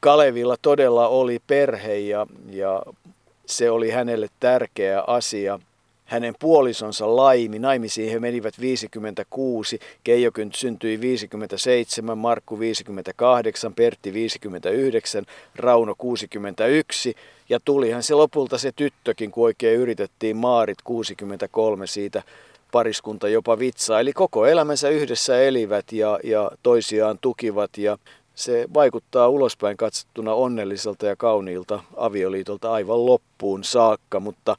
Kalevilla 0.00 0.56
todella 0.62 1.08
oli 1.08 1.38
perhe 1.46 1.98
ja, 1.98 2.26
ja 2.50 2.82
se 3.46 3.70
oli 3.70 3.90
hänelle 3.90 4.28
tärkeä 4.40 5.02
asia. 5.06 5.60
Hänen 6.04 6.34
puolisonsa 6.38 7.16
Laimi, 7.16 7.58
naimisiin 7.58 8.12
he 8.12 8.18
menivät 8.18 8.60
56, 8.60 9.78
Keijokynt 10.04 10.54
syntyi 10.54 11.00
57, 11.00 12.18
Markku 12.18 12.60
58, 12.60 13.74
Pertti 13.74 14.12
59, 14.12 15.24
Rauno 15.56 15.94
61 15.98 17.14
ja 17.48 17.60
tulihan 17.64 18.02
se 18.02 18.14
lopulta 18.14 18.58
se 18.58 18.72
tyttökin, 18.76 19.30
kun 19.30 19.44
oikein 19.44 19.80
yritettiin 19.80 20.36
Maarit 20.36 20.78
63 20.84 21.86
siitä 21.86 22.22
pariskunta 22.72 23.28
jopa 23.28 23.58
vitsaa. 23.58 24.00
Eli 24.00 24.12
koko 24.12 24.46
elämänsä 24.46 24.88
yhdessä 24.88 25.42
elivät 25.42 25.92
ja, 25.92 26.18
ja 26.24 26.50
toisiaan 26.62 27.18
tukivat 27.20 27.78
ja 27.78 27.98
se 28.34 28.68
vaikuttaa 28.74 29.28
ulospäin 29.28 29.76
katsottuna 29.76 30.34
onnelliselta 30.34 31.06
ja 31.06 31.16
kauniilta 31.16 31.80
avioliitolta 31.96 32.72
aivan 32.72 33.06
loppuun 33.06 33.64
saakka, 33.64 34.20
mutta 34.20 34.56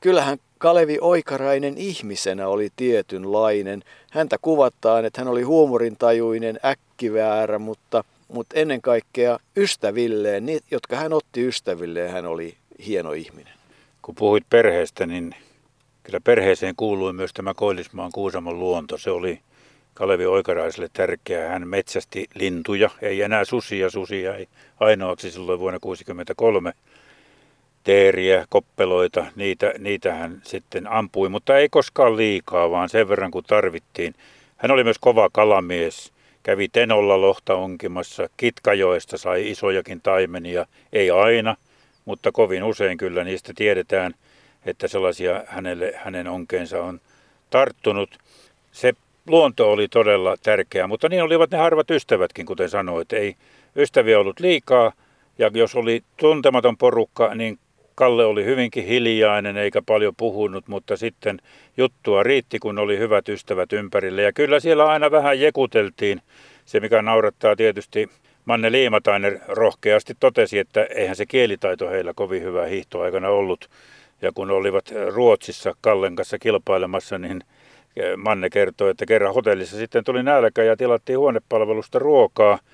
kyllähän 0.00 0.38
Kalevi 0.58 0.98
Oikarainen 1.00 1.78
ihmisenä 1.78 2.48
oli 2.48 2.68
tietynlainen. 2.76 3.82
Häntä 4.10 4.36
kuvataan, 4.42 5.04
että 5.04 5.20
hän 5.20 5.28
oli 5.28 5.42
huumorintajuinen, 5.42 6.60
äkkiväärä, 6.64 7.58
mutta, 7.58 8.04
mutta 8.32 8.58
ennen 8.58 8.82
kaikkea 8.82 9.38
ystävilleen, 9.56 10.46
niin, 10.46 10.60
jotka 10.70 10.96
hän 10.96 11.12
otti 11.12 11.46
ystävilleen, 11.46 12.10
hän 12.10 12.26
oli 12.26 12.56
hieno 12.86 13.12
ihminen. 13.12 13.52
Kun 14.02 14.14
puhuit 14.14 14.44
perheestä, 14.50 15.06
niin 15.06 15.34
kyllä 16.02 16.20
perheeseen 16.24 16.74
kuului 16.76 17.12
myös 17.12 17.32
tämä 17.32 17.54
Koillismaan 17.54 18.12
Kuusamon 18.12 18.58
luonto. 18.58 18.98
Se 18.98 19.10
oli 19.10 19.40
Kalevi 19.94 20.26
Oikaraiselle 20.26 20.88
tärkeää. 20.92 21.52
Hän 21.52 21.68
metsästi 21.68 22.26
lintuja, 22.34 22.90
ei 23.02 23.22
enää 23.22 23.44
susia, 23.44 23.90
susia 23.90 24.36
ei 24.36 24.48
ainoaksi 24.80 25.30
silloin 25.30 25.60
vuonna 25.60 25.78
1963. 25.80 26.72
Teeriä, 27.84 28.46
koppeloita, 28.48 29.26
niitä, 29.36 29.72
niitä 29.78 30.14
hän 30.14 30.42
sitten 30.44 30.86
ampui, 30.86 31.28
mutta 31.28 31.58
ei 31.58 31.68
koskaan 31.68 32.16
liikaa, 32.16 32.70
vaan 32.70 32.88
sen 32.88 33.08
verran 33.08 33.30
kuin 33.30 33.44
tarvittiin. 33.44 34.14
Hän 34.56 34.70
oli 34.70 34.84
myös 34.84 34.98
kova 34.98 35.28
kalamies 35.32 36.11
kävi 36.42 36.68
Tenolla 36.68 37.20
lohta 37.20 37.54
onkimassa, 37.54 38.28
Kitkajoesta 38.36 39.18
sai 39.18 39.50
isojakin 39.50 40.00
taimenia, 40.00 40.66
ei 40.92 41.10
aina, 41.10 41.56
mutta 42.04 42.32
kovin 42.32 42.64
usein 42.64 42.98
kyllä 42.98 43.24
niistä 43.24 43.52
tiedetään, 43.56 44.14
että 44.66 44.88
sellaisia 44.88 45.44
hänelle, 45.46 45.92
hänen 45.96 46.28
onkeensa 46.28 46.82
on 46.82 47.00
tarttunut. 47.50 48.18
Se 48.72 48.92
luonto 49.26 49.72
oli 49.72 49.88
todella 49.88 50.36
tärkeä, 50.42 50.86
mutta 50.86 51.08
niin 51.08 51.22
olivat 51.22 51.50
ne 51.50 51.58
harvat 51.58 51.90
ystävätkin, 51.90 52.46
kuten 52.46 52.68
sanoit. 52.68 53.12
Ei 53.12 53.36
ystäviä 53.76 54.20
ollut 54.20 54.40
liikaa, 54.40 54.92
ja 55.38 55.50
jos 55.54 55.74
oli 55.74 56.02
tuntematon 56.16 56.76
porukka, 56.76 57.34
niin 57.34 57.58
Kalle 57.94 58.24
oli 58.24 58.44
hyvinkin 58.44 58.84
hiljainen 58.84 59.56
eikä 59.56 59.82
paljon 59.86 60.14
puhunut, 60.16 60.68
mutta 60.68 60.96
sitten 60.96 61.38
juttua 61.76 62.22
riitti, 62.22 62.58
kun 62.58 62.78
oli 62.78 62.98
hyvät 62.98 63.28
ystävät 63.28 63.72
ympärille. 63.72 64.22
Ja 64.22 64.32
kyllä 64.32 64.60
siellä 64.60 64.86
aina 64.86 65.10
vähän 65.10 65.40
jekuteltiin. 65.40 66.22
Se, 66.64 66.80
mikä 66.80 67.02
naurattaa 67.02 67.56
tietysti, 67.56 68.08
Manne 68.44 68.72
Liimatainen 68.72 69.40
rohkeasti 69.48 70.14
totesi, 70.20 70.58
että 70.58 70.84
eihän 70.84 71.16
se 71.16 71.26
kielitaito 71.26 71.90
heillä 71.90 72.12
kovin 72.14 72.42
hyvä 72.42 72.66
hiihtoaikana 72.66 73.28
ollut. 73.28 73.70
Ja 74.22 74.32
kun 74.34 74.50
olivat 74.50 74.92
Ruotsissa 75.08 75.74
Kallen 75.80 76.16
kanssa 76.16 76.38
kilpailemassa, 76.38 77.18
niin 77.18 77.40
Manne 78.16 78.50
kertoi, 78.50 78.90
että 78.90 79.06
kerran 79.06 79.34
hotellissa 79.34 79.76
sitten 79.76 80.04
tuli 80.04 80.22
nälkä 80.22 80.62
ja 80.62 80.76
tilattiin 80.76 81.18
huonepalvelusta 81.18 81.98
ruokaa– 81.98 82.58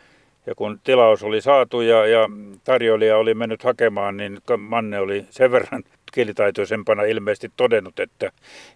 ja 0.48 0.54
kun 0.54 0.80
tilaus 0.84 1.22
oli 1.22 1.40
saatu 1.40 1.80
ja, 1.80 2.06
ja 2.06 2.28
tarjoilija 2.64 3.16
oli 3.16 3.34
mennyt 3.34 3.64
hakemaan, 3.64 4.16
niin 4.16 4.38
Manne 4.58 5.00
oli 5.00 5.26
sen 5.30 5.52
verran 5.52 5.84
kielitaitoisempana 6.14 7.02
ilmeisesti 7.02 7.50
todennut, 7.56 8.00
että 8.00 8.32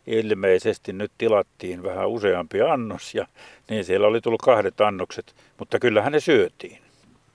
ilmeisesti 0.07 0.93
nyt 0.93 1.13
tilattiin 1.19 1.83
vähän 1.83 2.09
useampi 2.09 2.63
annos 2.63 3.15
ja 3.15 3.27
niin 3.71 3.85
siellä 3.85 4.07
oli 4.07 4.21
tullut 4.21 4.43
kahdet 4.43 4.81
annokset, 4.81 5.35
mutta 5.59 5.79
kyllähän 5.79 6.13
ne 6.13 6.21
syötiin. 6.21 6.79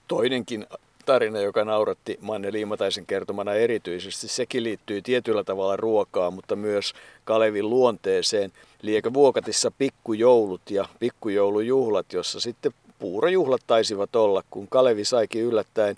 Toinenkin 0.08 0.66
tarina, 1.06 1.40
joka 1.40 1.64
nauratti 1.64 2.18
Manne 2.20 2.52
Liimataisen 2.52 3.06
kertomana 3.06 3.54
erityisesti. 3.54 4.28
Sekin 4.28 4.64
liittyy 4.64 5.02
tietyllä 5.02 5.44
tavalla 5.44 5.76
ruokaan, 5.76 6.34
mutta 6.34 6.56
myös 6.56 6.92
Kalevin 7.24 7.70
luonteeseen. 7.70 8.52
Liekö 8.82 9.12
Vuokatissa 9.14 9.70
pikkujoulut 9.78 10.70
ja 10.70 10.84
pikkujoulujuhlat, 10.98 12.12
jossa 12.12 12.40
sitten 12.40 12.72
puurojuhlat 12.98 13.60
taisivat 13.66 14.16
olla, 14.16 14.42
kun 14.50 14.68
Kalevi 14.68 15.04
saikin 15.04 15.42
yllättäen 15.42 15.96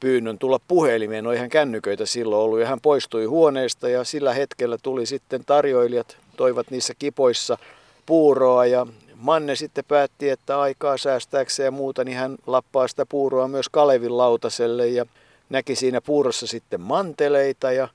pyynnön 0.00 0.38
tulla 0.38 0.60
puhelimeen. 0.68 1.24
No 1.24 1.32
ihan 1.32 1.48
kännyköitä 1.48 2.06
silloin 2.06 2.42
ollut 2.42 2.60
ja 2.60 2.66
hän 2.66 2.80
poistui 2.80 3.24
huoneesta 3.24 3.88
ja 3.88 4.04
sillä 4.04 4.34
hetkellä 4.34 4.78
tuli 4.82 5.06
sitten 5.06 5.44
tarjoilijat, 5.46 6.16
toivat 6.36 6.70
niissä 6.70 6.94
kipoissa 6.98 7.58
puuroa 8.06 8.66
ja 8.66 8.86
Manne 9.20 9.56
sitten 9.56 9.84
päätti, 9.88 10.30
että 10.30 10.60
aikaa 10.60 10.96
säästääkseen 10.98 11.64
ja 11.64 11.70
muuta, 11.70 12.04
niin 12.04 12.16
hän 12.16 12.36
lappaa 12.46 12.88
sitä 12.88 13.06
puuroa 13.06 13.48
myös 13.48 13.68
Kalevin 13.68 14.18
lautaselle 14.18 14.88
ja 14.88 15.06
näki 15.50 15.76
siinä 15.76 16.00
puurossa 16.00 16.46
sitten 16.46 16.80
manteleita 16.80 17.72
ja 17.72 17.88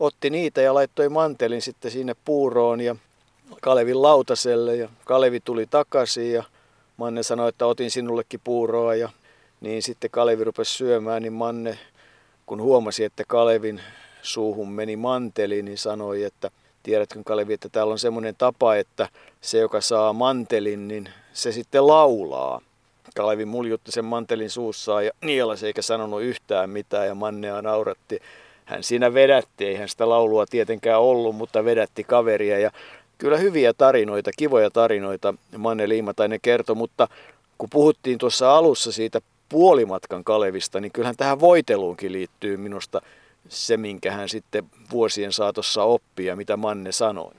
otti 0.00 0.30
niitä 0.30 0.60
ja 0.60 0.74
laittoi 0.74 1.08
mantelin 1.08 1.62
sitten 1.62 1.90
sinne 1.90 2.16
puuroon 2.24 2.80
ja 2.80 2.96
Kalevin 3.60 4.02
lautaselle 4.02 4.76
ja 4.76 4.88
Kalevi 5.04 5.40
tuli 5.40 5.66
takaisin 5.70 6.32
ja 6.32 6.44
Manne 7.02 7.22
sanoi, 7.22 7.48
että 7.48 7.66
otin 7.66 7.90
sinullekin 7.90 8.40
puuroa 8.44 8.94
ja 8.94 9.08
niin 9.60 9.82
sitten 9.82 10.10
Kalevi 10.10 10.44
rupesi 10.44 10.72
syömään, 10.72 11.22
niin 11.22 11.32
Manne, 11.32 11.78
kun 12.46 12.62
huomasi, 12.62 13.04
että 13.04 13.24
Kalevin 13.28 13.80
suuhun 14.22 14.72
meni 14.72 14.96
manteli, 14.96 15.62
niin 15.62 15.78
sanoi, 15.78 16.22
että 16.22 16.50
tiedätkö 16.82 17.22
Kalevi, 17.24 17.52
että 17.52 17.68
täällä 17.68 17.92
on 17.92 17.98
semmoinen 17.98 18.34
tapa, 18.38 18.76
että 18.76 19.08
se, 19.40 19.58
joka 19.58 19.80
saa 19.80 20.12
mantelin, 20.12 20.88
niin 20.88 21.08
se 21.32 21.52
sitten 21.52 21.86
laulaa. 21.86 22.60
Kalevi 23.16 23.44
muljutti 23.44 23.92
sen 23.92 24.04
mantelin 24.04 24.50
suussaan 24.50 25.06
ja 25.06 25.10
nielasi 25.20 25.66
eikä 25.66 25.82
sanonut 25.82 26.22
yhtään 26.22 26.70
mitään 26.70 27.06
ja 27.06 27.14
Mannea 27.14 27.62
nauratti. 27.62 28.20
Hän 28.64 28.82
siinä 28.82 29.14
vedätti, 29.14 29.66
eihän 29.66 29.88
sitä 29.88 30.08
laulua 30.08 30.46
tietenkään 30.46 31.00
ollut, 31.00 31.36
mutta 31.36 31.64
vedätti 31.64 32.04
kaveria 32.04 32.58
ja 32.58 32.70
kyllä 33.22 33.36
hyviä 33.36 33.72
tarinoita, 33.74 34.30
kivoja 34.36 34.70
tarinoita 34.70 35.34
Manne 35.58 35.88
Liimatainen 35.88 36.38
kertoi, 36.42 36.76
mutta 36.76 37.08
kun 37.58 37.68
puhuttiin 37.70 38.18
tuossa 38.18 38.56
alussa 38.56 38.92
siitä 38.92 39.20
puolimatkan 39.48 40.24
Kalevista, 40.24 40.80
niin 40.80 40.92
kyllähän 40.92 41.16
tähän 41.16 41.40
voiteluunkin 41.40 42.12
liittyy 42.12 42.56
minusta 42.56 43.02
se, 43.48 43.76
minkä 43.76 44.12
hän 44.12 44.28
sitten 44.28 44.64
vuosien 44.90 45.32
saatossa 45.32 45.82
oppii 45.82 46.26
ja 46.26 46.36
mitä 46.36 46.56
Manne 46.56 46.92
sanoi. 46.92 47.32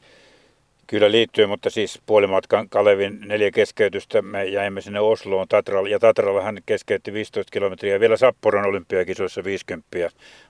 Kyllä 0.88 1.12
liittyy, 1.12 1.46
mutta 1.46 1.70
siis 1.70 2.02
puolimatkan 2.06 2.70
Kalevin 2.70 3.20
neljä 3.26 3.52
keskeytystä 3.52 4.22
me 4.22 4.46
jäimme 4.46 4.82
sinne 4.82 5.00
Osloon 5.00 5.48
Tatralla, 5.48 5.90
ja 5.90 6.00
Tatralla 6.00 6.42
hän 6.42 6.58
keskeytti 6.66 7.14
15 7.14 7.52
kilometriä, 7.52 8.00
vielä 8.00 8.18
Sapporon 8.18 8.66
olympiakisoissa 8.66 9.44
50. 9.44 9.88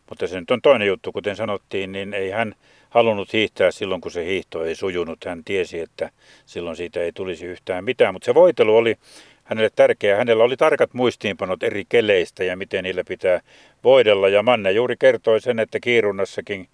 Mutta 0.10 0.28
se 0.28 0.40
nyt 0.40 0.52
on 0.52 0.62
toinen 0.62 0.88
juttu, 0.88 1.12
kuten 1.12 1.36
sanottiin, 1.36 1.92
niin 1.92 2.14
ei 2.14 2.30
hän 2.30 2.56
halunnut 2.90 3.34
hiihtää 3.34 3.72
silloin, 3.72 4.02
kun 4.02 4.12
se 4.12 4.26
hiihto 4.26 4.66
ei 4.66 4.76
sujunut. 4.76 5.26
Hän 5.26 5.44
tiesi, 5.44 5.80
että 5.80 6.10
silloin 6.46 6.76
siitä 6.76 7.00
ei 7.00 7.12
tulisi 7.12 7.46
yhtään 7.46 7.84
mitään, 7.84 8.14
mutta 8.14 8.26
se 8.26 8.34
voitelu 8.34 8.78
oli 8.78 8.96
hänelle 9.44 9.70
tärkeä. 9.76 10.18
Hänellä 10.18 10.44
oli 10.44 10.58
tarkat 10.58 10.94
muistiinpanot 10.94 11.64
eri 11.64 11.86
keleistä 11.90 12.44
ja 12.44 12.58
miten 12.58 12.84
niillä 12.84 13.04
pitää 13.08 13.42
voidella. 13.84 14.30
Ja 14.30 14.44
Manne 14.44 14.72
juuri 14.72 14.96
kertoi 15.00 15.42
sen, 15.42 15.60
että 15.60 15.80
Kiirunnassakin 15.80 16.68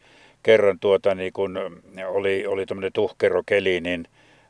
kerran 0.43 0.79
tuota, 0.79 1.15
niin 1.15 1.33
kun 1.33 1.59
oli, 2.07 2.47
oli 2.47 2.65
tämmöinen 2.65 2.93
tuhkerokeli, 2.93 3.81
niin 3.81 4.05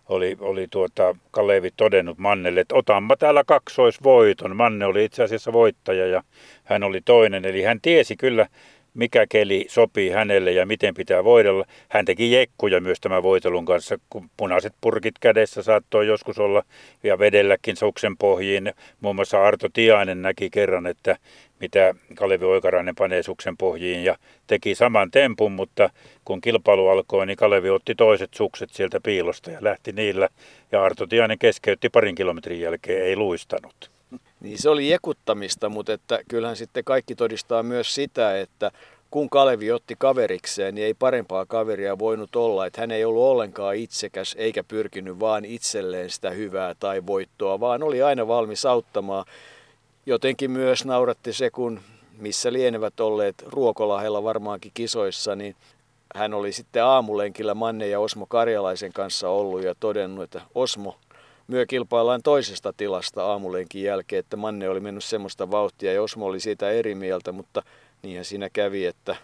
oli, 0.09 0.37
oli 0.39 0.67
tuota 0.69 1.15
Kalevi 1.31 1.69
todennut 1.77 2.17
Mannelle, 2.17 2.59
että 2.59 2.75
otanpa 2.75 3.17
täällä 3.17 3.43
kaksoisvoiton. 3.43 4.55
Manne 4.55 4.85
oli 4.85 5.05
itse 5.05 5.23
asiassa 5.23 5.53
voittaja 5.53 6.07
ja 6.07 6.23
hän 6.63 6.83
oli 6.83 7.01
toinen. 7.05 7.45
Eli 7.45 7.63
hän 7.63 7.81
tiesi 7.81 8.15
kyllä 8.15 8.47
mikä 8.93 9.25
keli 9.29 9.65
sopii 9.69 10.09
hänelle 10.09 10.51
ja 10.51 10.65
miten 10.65 10.93
pitää 10.93 11.23
voidella. 11.23 11.65
Hän 11.89 12.05
teki 12.05 12.31
jekkuja 12.31 12.81
myös 12.81 12.99
tämän 13.01 13.23
voitelun 13.23 13.65
kanssa, 13.65 13.97
kun 14.09 14.29
punaiset 14.37 14.73
purkit 14.81 15.19
kädessä 15.19 15.63
saattoi 15.63 16.07
joskus 16.07 16.39
olla 16.39 16.63
ja 17.03 17.19
vedelläkin 17.19 17.75
suksen 17.75 18.17
pohjiin. 18.17 18.73
Muun 19.01 19.15
muassa 19.15 19.43
Arto 19.43 19.67
Tiainen 19.73 20.21
näki 20.21 20.49
kerran, 20.49 20.87
että 20.87 21.17
mitä 21.59 21.95
Kalevi 22.15 22.45
Oikarainen 22.45 22.95
panee 22.95 23.23
suksen 23.23 23.57
pohjiin 23.57 24.03
ja 24.03 24.15
teki 24.47 24.75
saman 24.75 25.11
tempun, 25.11 25.51
mutta 25.51 25.89
kun 26.25 26.41
kilpailu 26.41 26.87
alkoi, 26.87 27.25
niin 27.25 27.37
Kalevi 27.37 27.69
otti 27.69 27.95
toiset 27.95 28.33
sukset 28.33 28.69
sieltä 28.69 28.99
piilosta 28.99 29.51
ja 29.51 29.57
lähti 29.61 29.91
niillä. 29.91 30.29
Ja 30.71 30.83
Arto 30.83 31.07
Tiainen 31.07 31.39
keskeytti 31.39 31.89
parin 31.89 32.15
kilometrin 32.15 32.61
jälkeen, 32.61 33.05
ei 33.05 33.15
luistanut. 33.15 33.91
Niin 34.39 34.57
se 34.57 34.69
oli 34.69 34.89
jekuttamista, 34.89 35.69
mutta 35.69 35.93
että 35.93 36.19
kyllähän 36.27 36.55
sitten 36.57 36.83
kaikki 36.83 37.15
todistaa 37.15 37.63
myös 37.63 37.95
sitä, 37.95 38.39
että 38.39 38.71
kun 39.11 39.29
Kalevi 39.29 39.71
otti 39.71 39.95
kaverikseen, 39.97 40.75
niin 40.75 40.85
ei 40.85 40.93
parempaa 40.93 41.45
kaveria 41.45 41.99
voinut 41.99 42.35
olla, 42.35 42.65
että 42.65 42.81
hän 42.81 42.91
ei 42.91 43.05
ollut 43.05 43.23
ollenkaan 43.23 43.75
itsekäs 43.75 44.35
eikä 44.39 44.63
pyrkinyt 44.63 45.19
vaan 45.19 45.45
itselleen 45.45 46.09
sitä 46.09 46.29
hyvää 46.29 46.75
tai 46.79 47.01
voittoa, 47.05 47.59
vaan 47.59 47.83
oli 47.83 48.01
aina 48.01 48.27
valmis 48.27 48.65
auttamaan. 48.65 49.25
Jotenkin 50.09 50.51
myös 50.51 50.85
nauratti 50.85 51.33
se, 51.33 51.49
kun 51.49 51.79
missä 52.17 52.53
lienevät 52.53 52.99
olleet 52.99 53.43
Ruokolahella 53.47 54.23
varmaankin 54.23 54.71
kisoissa, 54.73 55.35
niin 55.35 55.55
hän 56.15 56.33
oli 56.33 56.51
sitten 56.51 56.83
aamulenkillä 56.83 57.53
Manne 57.53 57.87
ja 57.87 57.99
Osmo 57.99 58.25
Karjalaisen 58.25 58.93
kanssa 58.93 59.29
ollut 59.29 59.63
ja 59.63 59.75
todennut, 59.79 60.23
että 60.23 60.41
Osmo, 60.55 60.97
myö 61.47 61.65
kilpaillaan 61.65 62.21
toisesta 62.23 62.73
tilasta 62.73 63.25
aamulenkin 63.25 63.83
jälkeen, 63.83 64.19
että 64.19 64.37
Manne 64.37 64.69
oli 64.69 64.79
mennyt 64.79 65.03
semmoista 65.03 65.51
vauhtia 65.51 65.93
ja 65.93 66.03
Osmo 66.03 66.25
oli 66.25 66.39
siitä 66.39 66.71
eri 66.71 66.95
mieltä, 66.95 67.31
mutta 67.31 67.63
niinhän 68.03 68.25
siinä 68.25 68.49
kävi, 68.49 68.85
että 68.85 69.15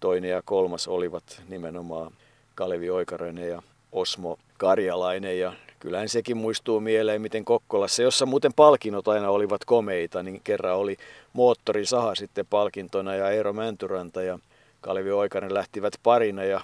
toinen 0.00 0.30
ja 0.30 0.42
kolmas 0.44 0.88
olivat 0.88 1.42
nimenomaan 1.48 2.12
Kalevi 2.54 2.90
Oikarainen 2.90 3.48
ja 3.48 3.62
Osmo 3.92 4.38
Karjalainen 4.58 5.38
ja 5.38 5.52
kyllähän 5.84 6.08
sekin 6.08 6.36
muistuu 6.36 6.80
mieleen, 6.80 7.22
miten 7.22 7.44
Kokkolassa, 7.44 8.02
jossa 8.02 8.26
muuten 8.26 8.52
palkinnot 8.52 9.08
aina 9.08 9.30
olivat 9.30 9.64
komeita, 9.64 10.22
niin 10.22 10.40
kerran 10.44 10.76
oli 10.76 10.96
moottorisaha 11.32 12.14
sitten 12.14 12.46
palkintona 12.46 13.14
ja 13.14 13.30
Eero 13.30 13.52
Mäntyranta 13.52 14.22
ja 14.22 14.38
Kalevi 14.80 15.10
Oikainen 15.10 15.54
lähtivät 15.54 15.92
parina 16.02 16.44
ja 16.44 16.60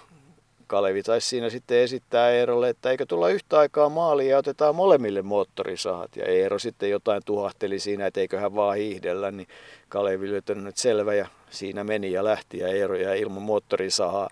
Kalevi 0.66 1.02
taisi 1.02 1.28
siinä 1.28 1.50
sitten 1.50 1.78
esittää 1.78 2.30
Eerolle, 2.30 2.68
että 2.68 2.90
eikö 2.90 3.06
tulla 3.06 3.28
yhtä 3.28 3.58
aikaa 3.58 3.88
maaliin 3.88 4.30
ja 4.30 4.38
otetaan 4.38 4.74
molemmille 4.74 5.22
moottorisahat. 5.22 6.16
Ja 6.16 6.24
Eero 6.24 6.58
sitten 6.58 6.90
jotain 6.90 7.22
tuhahteli 7.24 7.78
siinä, 7.78 8.06
että 8.06 8.20
eiköhän 8.20 8.54
vaan 8.54 8.76
hiihdellä, 8.76 9.30
niin 9.30 9.48
Kalevi 9.88 10.30
löytänyt, 10.30 10.76
selvä 10.76 11.14
ja 11.14 11.28
siinä 11.50 11.84
meni 11.84 12.12
ja 12.12 12.24
lähti 12.24 12.58
ja 12.58 12.68
Eero 12.68 12.96
jäi 12.96 13.20
ilman 13.20 13.42
moottorisahaa. 13.42 14.28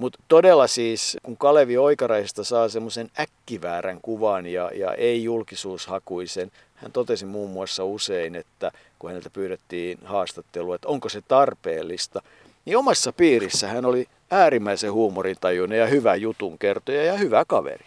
Mutta 0.00 0.18
todella 0.28 0.66
siis, 0.66 1.16
kun 1.22 1.36
Kalevi 1.36 1.76
Oikaraista 1.76 2.44
saa 2.44 2.68
semmoisen 2.68 3.10
äkkiväärän 3.20 3.98
kuvan 4.02 4.46
ja, 4.46 4.70
ja 4.74 4.94
ei 4.94 5.24
julkisuushakuisen, 5.24 6.50
hän 6.74 6.92
totesi 6.92 7.26
muun 7.26 7.50
muassa 7.50 7.84
usein, 7.84 8.34
että 8.34 8.72
kun 8.98 9.10
häneltä 9.10 9.30
pyydettiin 9.30 9.98
haastattelua, 10.04 10.74
että 10.74 10.88
onko 10.88 11.08
se 11.08 11.22
tarpeellista, 11.28 12.22
niin 12.64 12.76
omassa 12.76 13.12
piirissä 13.12 13.68
hän 13.68 13.84
oli 13.84 14.06
äärimmäisen 14.30 14.92
huumorintajuinen 14.92 15.78
ja 15.78 15.86
hyvä 15.86 16.14
jutun 16.14 16.58
kertoja 16.58 17.04
ja 17.04 17.16
hyvä 17.16 17.44
kaveri. 17.44 17.86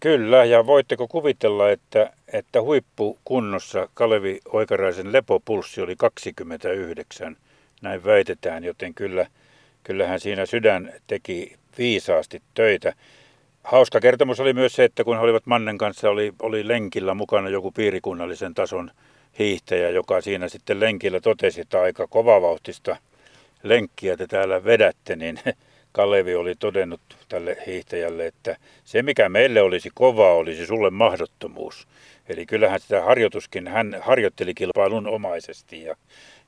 Kyllä, 0.00 0.44
ja 0.44 0.66
voitteko 0.66 1.08
kuvitella, 1.08 1.70
että, 1.70 2.12
että 2.32 2.62
huippukunnossa 2.62 3.88
Kalevi 3.94 4.40
Oikaraisen 4.52 5.12
lepopulssi 5.12 5.80
oli 5.80 5.96
29, 5.96 7.36
näin 7.82 8.04
väitetään, 8.04 8.64
joten 8.64 8.94
kyllä, 8.94 9.26
kyllähän 9.82 10.20
siinä 10.20 10.46
sydän 10.46 10.92
teki 11.06 11.56
viisaasti 11.78 12.42
töitä. 12.54 12.92
Hauska 13.64 14.00
kertomus 14.00 14.40
oli 14.40 14.52
myös 14.52 14.72
se, 14.72 14.84
että 14.84 15.04
kun 15.04 15.16
he 15.16 15.22
olivat 15.22 15.46
Mannen 15.46 15.78
kanssa, 15.78 16.10
oli, 16.10 16.32
oli 16.42 16.68
lenkillä 16.68 17.14
mukana 17.14 17.48
joku 17.48 17.70
piirikunnallisen 17.70 18.54
tason 18.54 18.90
hiihtäjä, 19.38 19.90
joka 19.90 20.20
siinä 20.20 20.48
sitten 20.48 20.80
lenkillä 20.80 21.20
totesi, 21.20 21.60
että 21.60 21.80
aika 21.80 22.06
kovavauhtista 22.06 22.96
lenkkiä 23.62 24.16
te 24.16 24.26
täällä 24.26 24.64
vedätte, 24.64 25.16
niin 25.16 25.40
Kalevi 25.92 26.34
oli 26.34 26.54
todennut 26.54 27.00
tälle 27.28 27.56
hiihtäjälle, 27.66 28.26
että 28.26 28.56
se 28.84 29.02
mikä 29.02 29.28
meille 29.28 29.62
olisi 29.62 29.90
kovaa, 29.94 30.34
olisi 30.34 30.66
sulle 30.66 30.90
mahdottomuus. 30.90 31.88
Eli 32.28 32.46
kyllähän 32.46 32.80
sitä 32.80 33.02
harjoituskin, 33.02 33.68
hän 33.68 33.96
harjoitteli 34.00 34.54
kilpailun 34.54 35.06
omaisesti 35.06 35.82
ja, 35.82 35.96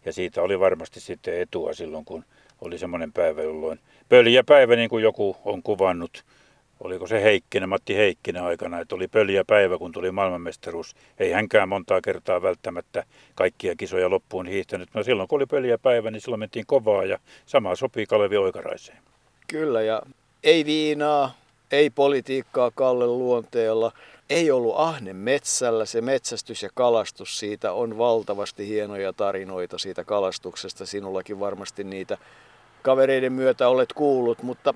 ja 0.05 0.13
siitä 0.13 0.43
oli 0.43 0.61
varmasti 0.61 1.01
sitten 1.01 1.41
etua 1.41 1.73
silloin, 1.73 2.05
kun 2.05 2.25
oli 2.61 2.79
semmoinen 2.79 3.13
päivä, 3.13 3.43
jolloin 3.43 3.81
pöljä 4.09 4.45
päivä, 4.45 4.77
niin 4.77 4.91
kuin 4.91 5.03
joku 5.03 5.37
on 5.45 5.63
kuvannut, 5.63 6.25
oliko 6.81 7.07
se 7.07 7.23
Heikkinen, 7.23 7.69
Matti 7.69 7.97
Heikkinen 7.97 8.43
aikana, 8.43 8.81
että 8.81 8.95
oli 8.95 9.09
pöljä 9.09 9.45
päivä, 9.45 9.79
kun 9.79 9.93
tuli 9.93 10.11
maailmanmestaruus. 10.11 10.95
Ei 11.19 11.33
hänkään 11.33 11.69
montaa 11.69 12.01
kertaa 12.01 12.43
välttämättä 12.43 13.05
kaikkia 13.35 13.77
kisoja 13.77 14.11
loppuun 14.11 14.47
hiihtänyt. 14.47 14.89
No 14.95 15.03
silloin 15.03 15.29
kun 15.29 15.37
oli 15.37 15.47
pöljä 15.47 15.79
päivä, 15.79 16.11
niin 16.11 16.21
silloin 16.21 16.41
mentiin 16.41 16.67
kovaa 16.67 17.05
ja 17.05 17.19
sama 17.47 17.77
sopii 17.77 18.07
Kalevi 18.07 18.37
Oikaraiseen. 18.37 18.99
Kyllä 19.47 19.83
ja 19.83 20.03
ei 20.45 20.65
viinaa, 20.65 21.35
ei 21.71 21.91
politiikkaa 21.91 22.71
Kallen 22.71 23.19
luonteella, 23.19 23.93
ei 24.31 24.51
ollut 24.51 24.75
ahne 24.77 25.13
metsällä. 25.13 25.85
Se 25.85 26.01
metsästys 26.01 26.63
ja 26.63 26.69
kalastus 26.75 27.39
siitä 27.39 27.73
on 27.73 27.99
valtavasti 27.99 28.69
hienoja 28.69 29.13
tarinoita 29.13 29.79
siitä 29.79 30.05
kalastuksesta. 30.05 30.87
Sinullakin 30.87 31.41
varmasti 31.41 31.85
niitä 31.85 32.19
kavereiden 32.83 33.33
myötä 33.33 33.69
olet 33.69 33.93
kuullut, 33.93 34.43
mutta 34.43 34.75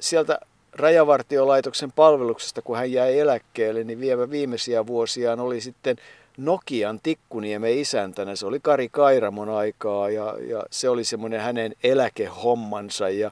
sieltä 0.00 0.38
rajavartiolaitoksen 0.72 1.92
palveluksesta, 1.92 2.62
kun 2.62 2.76
hän 2.76 2.92
jäi 2.92 3.18
eläkkeelle, 3.18 3.84
niin 3.84 4.00
vielä 4.00 4.30
viimeisiä 4.30 4.86
vuosiaan 4.86 5.40
oli 5.40 5.60
sitten 5.60 5.96
Nokian 6.36 7.00
Tikkuniemen 7.02 7.78
isäntänä. 7.78 8.36
Se 8.36 8.46
oli 8.46 8.60
Kari 8.60 8.88
Kairamon 8.88 9.48
aikaa 9.48 10.10
ja, 10.10 10.34
ja 10.40 10.62
se 10.70 10.88
oli 10.88 11.04
semmoinen 11.04 11.40
hänen 11.40 11.72
eläkehommansa. 11.84 13.08
Ja, 13.08 13.30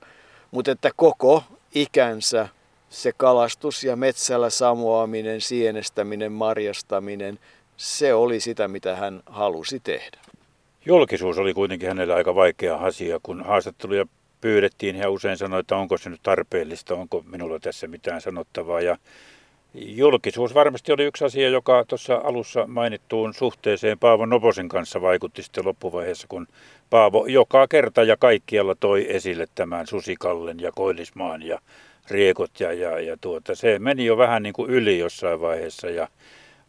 mutta 0.51 0.71
että 0.71 0.91
koko 0.97 1.43
ikänsä 1.75 2.49
se 2.91 3.13
kalastus 3.17 3.85
ja 3.85 3.97
metsällä 3.97 4.51
samoaminen, 4.51 5.41
sienestäminen, 5.41 6.33
marjastaminen, 6.33 7.39
se 7.77 8.15
oli 8.15 8.41
sitä, 8.41 8.69
mitä 8.69 8.97
hän 8.97 9.23
halusi 9.27 9.81
tehdä. 9.81 10.19
Julkisuus 10.87 11.39
oli 11.39 11.55
kuitenkin 11.55 11.89
hänelle 11.89 12.15
aika 12.15 12.35
vaikea 12.35 12.77
asia, 12.77 13.21
kun 13.23 13.45
haastatteluja 13.45 14.07
pyydettiin. 14.41 14.97
Hän 14.97 15.11
usein 15.11 15.37
sanoi, 15.37 15.61
että 15.61 15.77
onko 15.77 15.99
se 15.99 16.11
nyt 16.11 16.21
tarpeellista, 16.23 16.95
onko 16.95 17.25
minulla 17.27 17.59
tässä 17.59 17.87
mitään 17.87 18.21
sanottavaa. 18.21 18.81
Ja 18.81 18.99
julkisuus 19.75 20.55
varmasti 20.55 20.93
oli 20.93 21.05
yksi 21.05 21.25
asia, 21.25 21.49
joka 21.49 21.85
tuossa 21.89 22.21
alussa 22.25 22.67
mainittuun 22.67 23.35
suhteeseen 23.35 23.99
Paavo 23.99 24.27
Noposen 24.27 24.69
kanssa 24.69 25.01
vaikutti 25.01 25.43
sitten 25.43 25.65
loppuvaiheessa, 25.65 26.27
kun 26.29 26.47
Paavo 26.91 27.27
joka 27.27 27.69
kerta 27.69 28.03
ja 28.03 28.17
kaikkialla 28.17 28.75
toi 28.75 29.07
esille 29.17 29.47
tämän 29.55 29.87
Susikallen 29.87 30.61
ja 30.61 30.73
Koillismaan 30.73 31.43
ja 31.43 31.59
riekot 32.11 32.61
ja, 32.61 32.73
ja, 32.73 33.01
ja 33.01 33.17
tuota, 33.21 33.55
se 33.55 33.79
meni 33.79 34.05
jo 34.05 34.17
vähän 34.17 34.43
niin 34.43 34.53
kuin 34.53 34.71
yli 34.71 34.99
jossain 34.99 35.41
vaiheessa 35.41 35.91
ja 35.91 36.09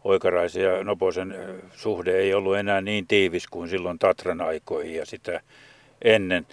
Oikaraisen 0.04 0.62
ja 0.62 0.84
Noposen 0.84 1.34
suhde 1.72 2.18
ei 2.18 2.34
ollut 2.34 2.56
enää 2.56 2.80
niin 2.80 3.06
tiivis 3.06 3.46
kuin 3.46 3.68
silloin 3.68 3.98
Tatran 3.98 4.40
aikoihin 4.40 4.94
ja 4.94 5.06
sitä 5.06 5.40
ennen. 6.04 6.46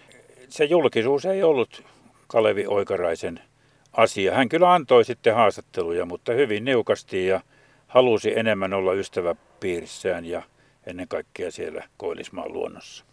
Se 0.49 0.65
julkisuus 0.65 1.25
ei 1.25 1.43
ollut 1.43 1.83
Kalevi 2.27 2.65
Oikaraisen 2.67 3.39
asia. 3.93 4.33
Hän 4.33 4.49
kyllä 4.49 4.73
antoi 4.73 5.05
sitten 5.05 5.35
haastatteluja, 5.35 6.05
mutta 6.05 6.33
hyvin 6.33 6.65
niukasti 6.65 7.27
ja 7.27 7.41
halusi 7.87 8.39
enemmän 8.39 8.73
olla 8.73 8.93
ystäväpiirissään 8.93 10.25
ja 10.25 10.41
ennen 10.87 11.07
kaikkea 11.07 11.51
siellä 11.51 11.83
Koillismaan 11.97 12.53
luonnossa. 12.53 13.05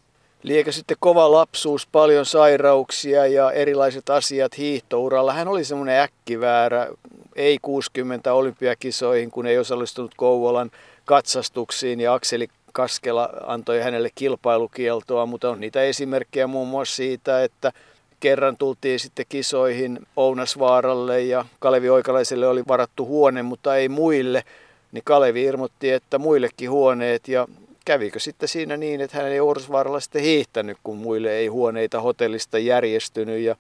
Liekö 0.43 0.73
sitten 0.73 0.97
kova 1.01 1.33
lapsuus, 1.33 1.87
paljon 1.87 2.27
sairauksia 2.27 3.27
ja 3.27 3.53
erilaiset 3.53 4.11
asiat 4.11 4.59
hiihtouralla. 4.59 5.33
Hän 5.33 5.49
oli 5.49 5.65
semmoinen 5.65 6.01
äkkiväärä, 6.01 6.89
ei 7.37 7.59
60 7.63 8.33
olympiakisoihin, 8.33 9.31
kun 9.31 9.47
ei 9.47 9.59
osallistunut 9.59 10.15
Kouvolan 10.17 10.71
katsastuksiin 11.05 12.01
ja 12.01 12.15
Akseli 12.15 12.49
Kaskela 12.73 13.31
antoi 13.47 13.81
hänelle 13.81 14.09
kilpailukieltoa, 14.15 15.27
mutta 15.27 15.51
on 15.51 15.61
niitä 15.61 15.83
esimerkkejä 15.83 16.47
muun 16.47 16.69
muassa 16.69 16.97
siitä, 16.97 17.45
että 17.45 17.73
kerran 18.21 18.57
tultiin 18.57 19.01
sitten 19.01 19.27
kisoihin 19.29 19.99
Ounasvaaralle 20.17 21.23
ja 21.23 21.45
Kalevi 21.59 21.91
Oikalaiselle 21.91 22.47
oli 22.47 22.63
varattu 22.69 23.07
huone, 23.07 23.43
mutta 23.43 23.77
ei 23.77 23.89
muille. 23.89 24.45
Niin 24.93 25.05
Kalevi 25.05 25.43
ilmoitti, 25.45 25.91
että 25.91 26.19
muillekin 26.19 26.71
huoneet 26.71 27.29
ja 27.29 27.49
kävikö 27.85 28.21
sitten 28.21 28.49
siinä 28.49 28.77
niin, 28.77 29.01
että 29.01 29.17
hän 29.17 29.27
ei 29.27 29.41
Oursvaaralla 29.41 30.01
sitten 30.01 30.23
hiihtänyt, 30.23 30.79
kun 30.83 30.97
muille 30.97 31.33
ei 31.33 31.47
huoneita 31.47 32.01
hotellista 32.01 32.59
järjestynyt 32.59 33.41
ja 33.41 33.57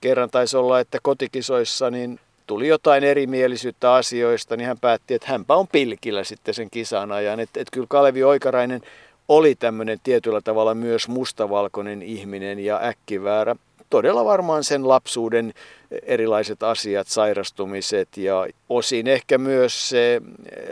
kerran 0.00 0.30
taisi 0.30 0.56
olla, 0.56 0.80
että 0.80 0.98
kotikisoissa 1.02 1.90
niin 1.90 2.20
tuli 2.46 2.68
jotain 2.68 3.04
erimielisyyttä 3.04 3.94
asioista, 3.94 4.56
niin 4.56 4.66
hän 4.66 4.78
päätti, 4.78 5.14
että 5.14 5.28
hänpä 5.30 5.54
on 5.54 5.68
pilkillä 5.68 6.24
sitten 6.24 6.54
sen 6.54 6.70
kisan 6.70 7.12
ajan. 7.12 7.40
Että 7.40 7.60
et 7.60 7.68
kyllä 7.72 7.86
Kalevi 7.90 8.24
Oikarainen 8.24 8.82
oli 9.28 9.54
tämmöinen 9.54 10.00
tietyllä 10.04 10.40
tavalla 10.40 10.74
myös 10.74 11.08
mustavalkoinen 11.08 12.02
ihminen 12.02 12.58
ja 12.58 12.80
äkkiväärä. 12.82 13.56
Todella 13.92 14.24
varmaan 14.24 14.64
sen 14.64 14.88
lapsuuden 14.88 15.54
erilaiset 16.02 16.62
asiat, 16.62 17.08
sairastumiset 17.08 18.16
ja 18.16 18.46
osin 18.68 19.08
ehkä 19.08 19.38
myös 19.38 19.88
se 19.88 20.22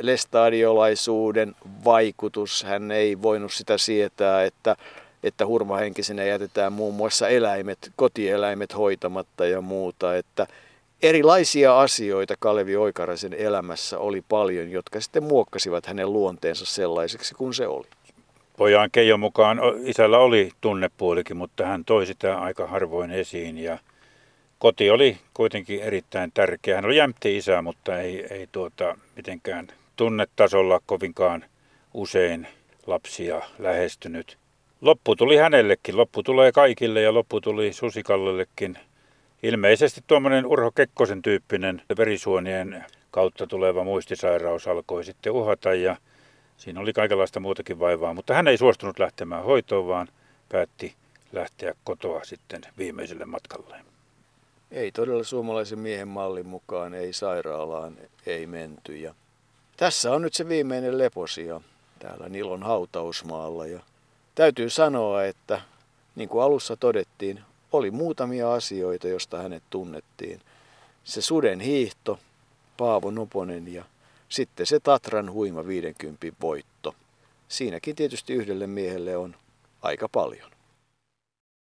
lestadiolaisuuden 0.00 1.56
vaikutus. 1.85 2.64
Hän 2.64 2.90
ei 2.90 3.22
voinut 3.22 3.52
sitä 3.52 3.78
sietää, 3.78 4.44
että, 4.44 4.76
että 5.22 5.46
hurmahenkisenä 5.46 6.24
jätetään 6.24 6.72
muun 6.72 6.94
muassa 6.94 7.28
eläimet, 7.28 7.78
kotieläimet 7.96 8.76
hoitamatta 8.76 9.46
ja 9.46 9.61
muuta. 9.61 10.16
Että 10.16 10.46
erilaisia 11.02 11.80
asioita 11.80 12.35
Kalevi 12.38 12.76
Oikaraisen 12.76 13.35
elämässä 13.35 13.98
oli 13.98 14.24
paljon, 14.28 14.70
jotka 14.70 15.00
sitten 15.00 15.22
muokkasivat 15.22 15.87
hänen 15.87 16.12
luonteensa 16.12 16.66
sellaiseksi 16.66 17.35
kuin 17.35 17.54
se 17.54 17.66
oli. 17.66 17.87
Pojan 18.61 18.90
Keijon 18.92 19.20
mukaan 19.20 19.61
isällä 19.85 20.18
oli 20.18 20.51
tunnepuolikin, 20.61 21.37
mutta 21.37 21.66
hän 21.66 21.85
toi 21.85 22.07
sitä 22.07 22.38
aika 22.38 22.66
harvoin 22.66 23.11
esiin 23.11 23.59
ja 23.59 23.79
koti 24.59 24.90
oli 24.90 25.18
kuitenkin 25.35 25.83
erittäin 25.83 26.31
tärkeä. 26.35 26.75
Hän 26.75 26.85
oli 26.85 26.96
jämpti 26.96 27.37
isä, 27.37 27.62
mutta 27.62 28.01
ei, 28.01 28.27
ei 28.31 28.49
tuota, 28.53 28.99
mitenkään 29.16 29.68
tunnetasolla 29.96 30.81
kovinkaan 30.87 31.44
usein 31.94 32.46
lapsia 32.87 33.42
lähestynyt. 33.59 34.38
Loppu 34.81 35.16
tuli 35.16 35.37
hänellekin, 35.37 35.96
loppu 35.96 36.23
tulee 36.23 36.53
kaikille 36.53 37.03
ja 37.03 37.14
loppu 37.14 37.40
tuli 37.40 37.73
Susikallellekin. 37.73 38.79
Ilmeisesti 39.42 40.01
tuommoinen 40.07 40.46
Urho 40.46 40.70
Kekkosen 40.70 41.23
tyyppinen 41.23 41.83
verisuonien 41.99 42.85
kautta 43.11 43.46
tuleva 43.46 43.85
muistisairaus 43.85 44.68
alkoi 44.68 45.05
sitten 45.05 45.33
uhata 45.33 45.75
ja 45.75 45.96
siinä 46.61 46.81
oli 46.81 46.92
kaikenlaista 46.92 47.40
muutakin 47.40 47.79
vaivaa, 47.79 48.14
mutta 48.14 48.35
hän 48.35 48.49
ei 48.49 48.57
suostunut 48.57 48.99
lähtemään 48.99 49.44
hoitoon, 49.44 49.87
vaan 49.87 50.09
päätti 50.49 50.94
lähteä 51.33 51.75
kotoa 51.85 52.25
sitten 52.25 52.61
viimeiselle 52.79 53.25
matkalleen. 53.25 53.85
Ei 54.70 54.92
todella 54.92 55.25
suomalaisen 55.25 55.79
miehen 55.79 56.09
mallin 56.09 56.46
mukaan, 56.46 56.94
ei 56.94 57.12
sairaalaan, 57.12 57.96
ei 58.27 58.46
menty. 58.46 58.96
Ja 58.96 59.14
tässä 59.77 60.12
on 60.12 60.23
nyt 60.23 60.35
se 60.35 60.49
viimeinen 60.49 60.99
leposia 60.99 61.61
täällä 61.99 62.29
Nilon 62.29 62.62
hautausmaalla. 62.62 63.66
Ja 63.66 63.81
täytyy 64.35 64.70
sanoa, 64.70 65.25
että 65.25 65.61
niin 66.16 66.29
kuin 66.29 66.44
alussa 66.44 66.77
todettiin, 66.77 67.40
oli 67.73 67.90
muutamia 67.90 68.53
asioita, 68.53 69.09
joista 69.09 69.38
hänet 69.38 69.62
tunnettiin. 69.70 70.40
Se 71.05 71.23
suden 71.23 71.61
hiihto, 71.61 72.18
Paavo 72.77 73.11
Noponen 73.11 73.73
ja 73.73 73.85
sitten 74.31 74.66
se 74.66 74.81
Tatran 74.81 75.33
huima 75.33 75.66
50 75.66 76.27
voitto. 76.40 76.95
Siinäkin 77.49 77.97
tietysti 77.97 78.33
yhdelle 78.33 78.66
miehelle 78.66 79.16
on 79.16 79.37
aika 79.83 80.09
paljon. 80.09 80.51